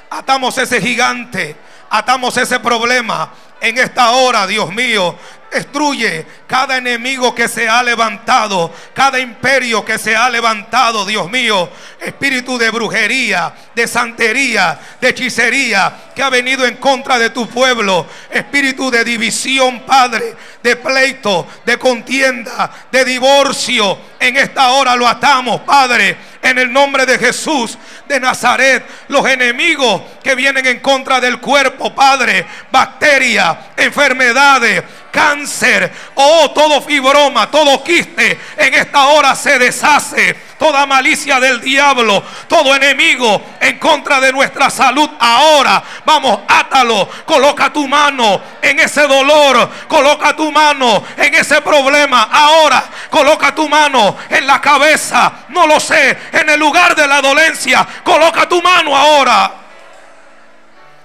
[0.09, 1.55] Atamos ese gigante,
[1.89, 3.31] atamos ese problema.
[3.61, 5.15] En esta hora, Dios mío,
[5.55, 11.69] destruye cada enemigo que se ha levantado, cada imperio que se ha levantado, Dios mío,
[11.99, 18.05] espíritu de brujería, de santería, de hechicería que ha venido en contra de tu pueblo,
[18.29, 23.97] espíritu de división, Padre, de pleito, de contienda, de divorcio.
[24.19, 27.77] En esta hora lo atamos, Padre, en el nombre de Jesús
[28.07, 28.85] de Nazaret.
[29.07, 34.83] Los enemigos que vienen en contra del cuerpo, Padre, bacterias, enfermedades,
[35.15, 40.45] cáncer, oh, todo fibroma, todo quiste, en esta hora se deshace.
[40.59, 45.83] Toda malicia del diablo, todo enemigo en contra de nuestra salud ahora.
[46.05, 47.09] Vamos, átalo.
[47.25, 49.69] Coloca tu mano en ese dolor.
[49.87, 52.85] Coloca tu mano en ese problema ahora.
[53.09, 55.31] Coloca tu mano en la cabeza.
[55.49, 56.17] No lo sé.
[56.31, 57.85] En el lugar de la dolencia.
[58.01, 59.51] Coloca tu mano ahora.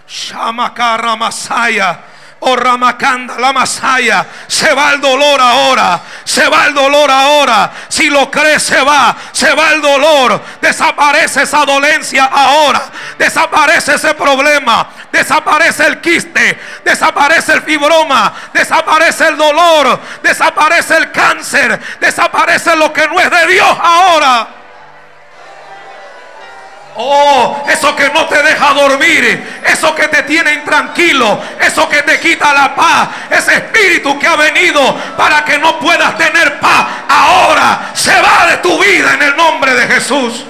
[0.06, 2.09] Shamakara Masaya.
[2.42, 4.26] Oh Ramacanda, la Masaya.
[4.46, 6.00] Se va el dolor ahora.
[6.24, 7.70] Se va el dolor ahora.
[7.88, 9.14] Si lo crees, se va.
[9.32, 10.42] Se va el dolor.
[10.60, 12.82] Desaparece esa dolencia ahora.
[13.18, 14.88] Desaparece ese problema.
[15.12, 16.58] Desaparece el quiste.
[16.82, 18.32] Desaparece el fibroma.
[18.54, 20.00] Desaparece el dolor.
[20.22, 21.78] Desaparece el cáncer.
[22.00, 24.59] Desaparece lo que no es de Dios ahora.
[27.02, 32.20] Oh, eso que no te deja dormir, eso que te tiene intranquilo, eso que te
[32.20, 37.90] quita la paz, ese espíritu que ha venido para que no puedas tener paz, ahora
[37.94, 40.44] se va de tu vida en el nombre de Jesús.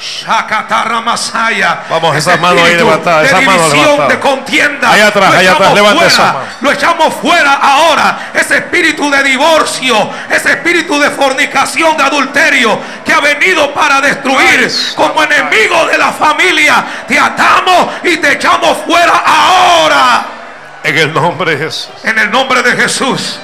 [0.00, 1.80] Shakatarra Masaya.
[1.90, 4.08] Vamos, esas manos ahí levantadas, De división, levantadas.
[4.08, 4.90] de contienda.
[4.92, 6.34] Allá atrás, Lo allá atrás, echamos levanta.
[6.60, 8.30] Lo echamos fuera ahora.
[8.32, 14.70] Ese espíritu de divorcio, ese espíritu de fornicación, de adulterio que ha venido para destruir
[14.94, 16.84] como enemigo de la familia.
[17.08, 20.26] Te atamos y te echamos fuera ahora.
[20.84, 21.88] En el nombre de Jesús.
[22.04, 23.40] En el nombre de Jesús.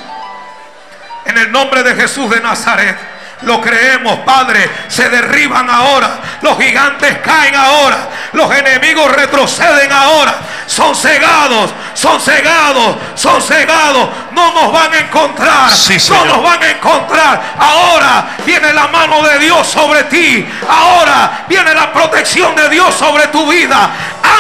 [1.25, 3.14] En el nombre de Jesús de Nazaret.
[3.45, 4.69] Lo creemos, Padre.
[4.89, 6.19] Se derriban ahora.
[6.41, 8.09] Los gigantes caen ahora.
[8.33, 10.35] Los enemigos retroceden ahora.
[10.67, 11.71] Son cegados.
[11.95, 12.97] Son cegados.
[13.15, 14.09] Son cegados.
[14.33, 15.71] No nos van a encontrar.
[15.71, 17.55] Sí, no nos van a encontrar.
[17.59, 20.47] Ahora viene la mano de Dios sobre ti.
[20.69, 23.91] Ahora viene la protección de Dios sobre tu vida.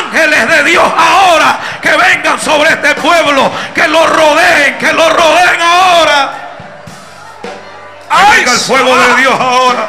[0.00, 3.50] Ángeles de Dios ahora que vengan sobre este pueblo.
[3.74, 4.78] Que lo rodeen.
[4.78, 6.43] Que lo rodeen ahora.
[8.16, 9.88] Que venga el fuego de Dios ahora.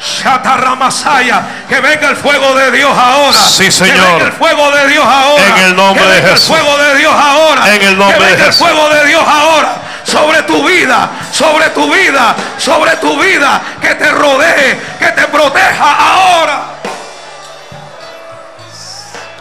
[0.00, 3.32] Shatarramasaya, que venga el fuego de Dios ahora.
[3.32, 3.94] Sí, Señor.
[3.94, 5.46] Que venga el fuego de Dios ahora.
[5.46, 6.50] En el nombre que de venga Jesús.
[6.50, 7.74] El fuego de Dios ahora.
[7.74, 8.68] En el nombre que de venga Jesús.
[8.68, 13.94] El fuego de Dios ahora sobre tu vida, sobre tu vida, sobre tu vida, que
[13.94, 16.62] te rodee, que te proteja ahora.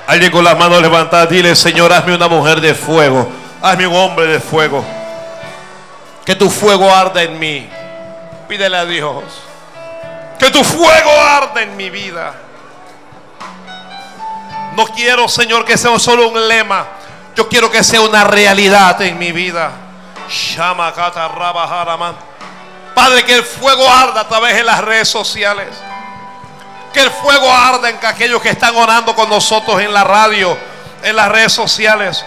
[0.08, 3.32] Alguien con las manos levantadas, dile, Señor, hazme una mujer de fuego.
[3.62, 4.84] Hazme un hombre de fuego.
[6.26, 7.70] Que tu fuego arda en mí.
[8.48, 9.24] Pídele a Dios.
[10.40, 12.34] Que tu fuego arda en mi vida.
[14.76, 16.86] No quiero, Señor, que sea solo un lema.
[17.36, 19.72] Yo quiero que sea una realidad en mi vida.
[22.94, 25.70] Padre, que el fuego arda a través de las redes sociales.
[26.92, 30.56] Que el fuego arda en aquellos que están orando con nosotros en la radio,
[31.02, 32.24] en las redes sociales.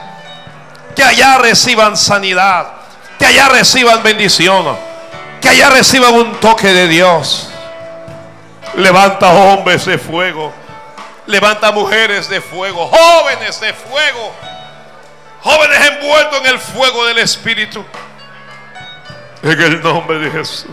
[0.94, 2.68] Que allá reciban sanidad.
[3.18, 4.95] Que allá reciban bendición.
[5.46, 7.48] Que allá reciban un toque de Dios.
[8.74, 10.52] Levanta hombres de fuego.
[11.24, 12.88] Levanta mujeres de fuego.
[12.88, 14.34] Jóvenes de fuego.
[15.42, 17.84] Jóvenes envueltos en el fuego del Espíritu.
[19.44, 20.66] En el nombre de Jesús.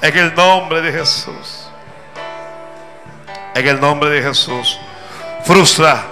[0.00, 1.68] En el nombre de Jesús.
[3.56, 4.78] En el nombre de Jesús.
[5.44, 6.04] Frustra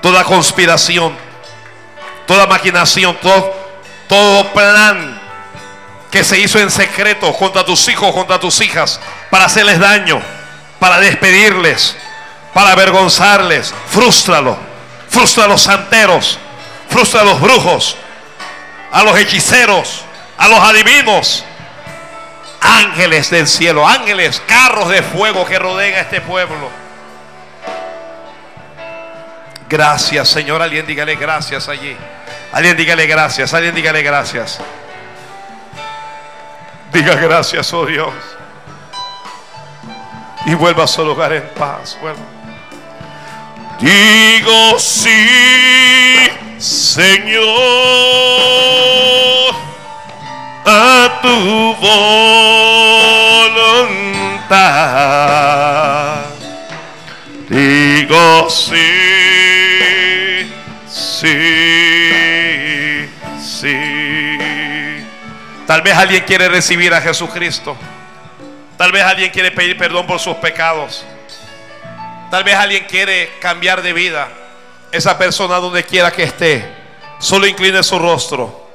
[0.00, 1.14] toda conspiración,
[2.26, 3.54] toda maquinación, todo,
[4.08, 5.19] todo plan
[6.10, 9.00] que se hizo en secreto contra tus hijos, contra tus hijas,
[9.30, 10.20] para hacerles daño,
[10.78, 11.96] para despedirles,
[12.52, 13.72] para avergonzarles.
[13.88, 14.58] Frústralo.
[15.08, 16.38] Frustra a los santeros.
[16.88, 17.96] Frustra a los brujos,
[18.90, 20.02] a los hechiceros,
[20.36, 21.44] a los adivinos.
[22.60, 26.68] Ángeles del cielo, ángeles, carros de fuego que rodean a este pueblo.
[29.68, 30.60] Gracias, Señor.
[30.60, 31.96] Alguien dígale gracias allí.
[32.52, 33.54] Alguien dígale gracias.
[33.54, 34.58] Alguien dígale gracias.
[36.92, 38.12] Diga gracias, oh Dios.
[40.46, 41.96] Y vuelva a su lugar en paz.
[42.00, 42.20] Vuelva.
[43.80, 45.26] Digo sí,
[46.58, 47.44] Señor,
[50.66, 52.90] a tu voluntad.
[57.48, 58.76] Digo sí,
[60.88, 61.38] sí,
[63.40, 63.89] sí.
[65.70, 67.76] Tal vez alguien quiere recibir a Jesucristo.
[68.76, 71.04] Tal vez alguien quiere pedir perdón por sus pecados.
[72.28, 74.28] Tal vez alguien quiere cambiar de vida.
[74.90, 76.68] Esa persona donde quiera que esté,
[77.20, 78.68] solo incline su rostro.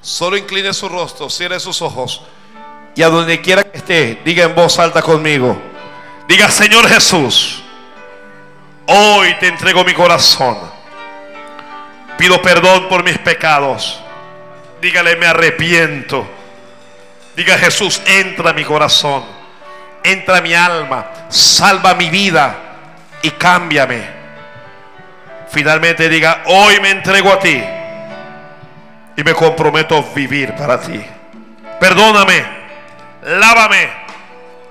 [0.00, 2.22] Solo incline su rostro, cierre sus ojos.
[2.96, 5.56] Y a donde quiera que esté, diga en voz alta conmigo.
[6.26, 7.62] Diga, Señor Jesús,
[8.88, 10.58] hoy te entrego mi corazón.
[12.18, 14.00] Pido perdón por mis pecados.
[14.84, 16.28] Dígale, me arrepiento.
[17.34, 19.24] Diga, Jesús, entra a mi corazón.
[20.02, 21.10] Entra a mi alma.
[21.30, 22.54] Salva mi vida
[23.22, 24.02] y cámbiame.
[25.48, 27.64] Finalmente diga, hoy me entrego a ti.
[29.16, 31.02] Y me comprometo a vivir para ti.
[31.80, 32.44] Perdóname.
[33.22, 33.90] Lávame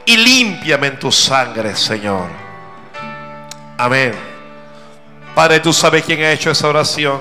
[0.05, 2.27] y límpiame en tu sangre, Señor.
[3.79, 4.13] Amén.
[5.33, 7.19] Padre, tú sabes quién ha hecho esa oración.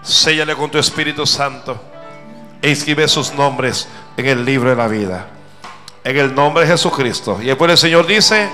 [0.00, 1.90] Séllale con tu Espíritu Santo
[2.64, 3.86] e inscribe sus nombres
[4.16, 5.26] en el libro de la vida.
[6.02, 7.38] En el nombre de Jesucristo.
[7.42, 8.48] Y después el Señor dice,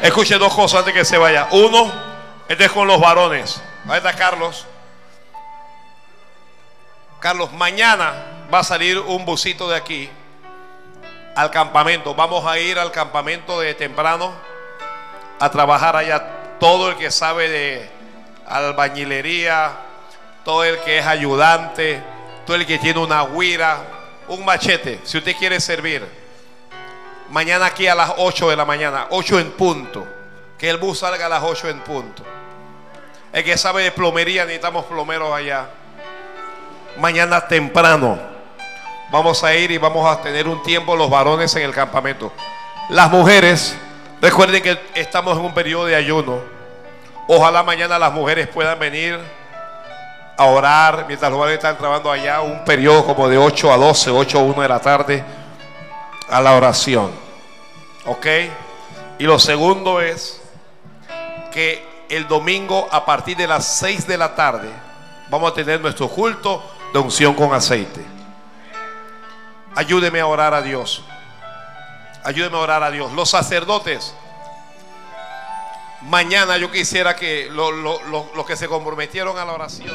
[0.00, 1.48] escuche dos cosas antes que se vaya.
[1.50, 1.90] Uno,
[2.48, 3.60] este es con los varones.
[3.88, 4.64] Ahí está Carlos.
[7.18, 8.12] Carlos, mañana
[8.54, 10.08] va a salir un busito de aquí
[11.34, 12.14] al campamento.
[12.14, 14.30] Vamos a ir al campamento de temprano
[15.40, 16.58] a trabajar allá.
[16.60, 17.90] Todo el que sabe de
[18.46, 19.72] albañilería,
[20.44, 22.00] todo el que es ayudante,
[22.54, 23.78] el que tiene una guira,
[24.28, 26.06] un machete, si usted quiere servir.
[27.30, 30.06] Mañana aquí a las 8 de la mañana, 8 en punto.
[30.58, 32.22] Que el bus salga a las 8 en punto.
[33.32, 35.68] El que sabe de plomería, necesitamos plomeros allá.
[36.98, 38.18] Mañana temprano
[39.10, 42.32] vamos a ir y vamos a tener un tiempo los varones en el campamento.
[42.88, 43.76] Las mujeres,
[44.20, 46.40] recuerden que estamos en un periodo de ayuno.
[47.28, 49.20] Ojalá mañana las mujeres puedan venir
[50.44, 54.42] orar mientras los están trabajando allá un periodo como de 8 a 12, 8 a
[54.42, 55.24] 1 de la tarde
[56.28, 57.10] a la oración.
[58.06, 58.26] ¿Ok?
[59.18, 60.40] Y lo segundo es
[61.52, 64.68] que el domingo a partir de las 6 de la tarde
[65.28, 66.62] vamos a tener nuestro culto
[66.92, 68.04] de unción con aceite.
[69.74, 71.04] Ayúdeme a orar a Dios.
[72.24, 73.12] Ayúdeme a orar a Dios.
[73.12, 74.14] Los sacerdotes,
[76.02, 78.00] mañana yo quisiera que lo- lo-
[78.34, 79.90] los que se comprometieron a la oración.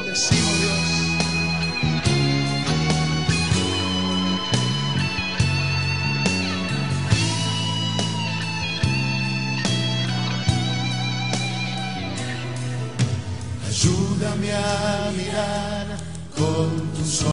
[13.68, 15.86] Ayúdame a mirar
[16.36, 17.24] con tus.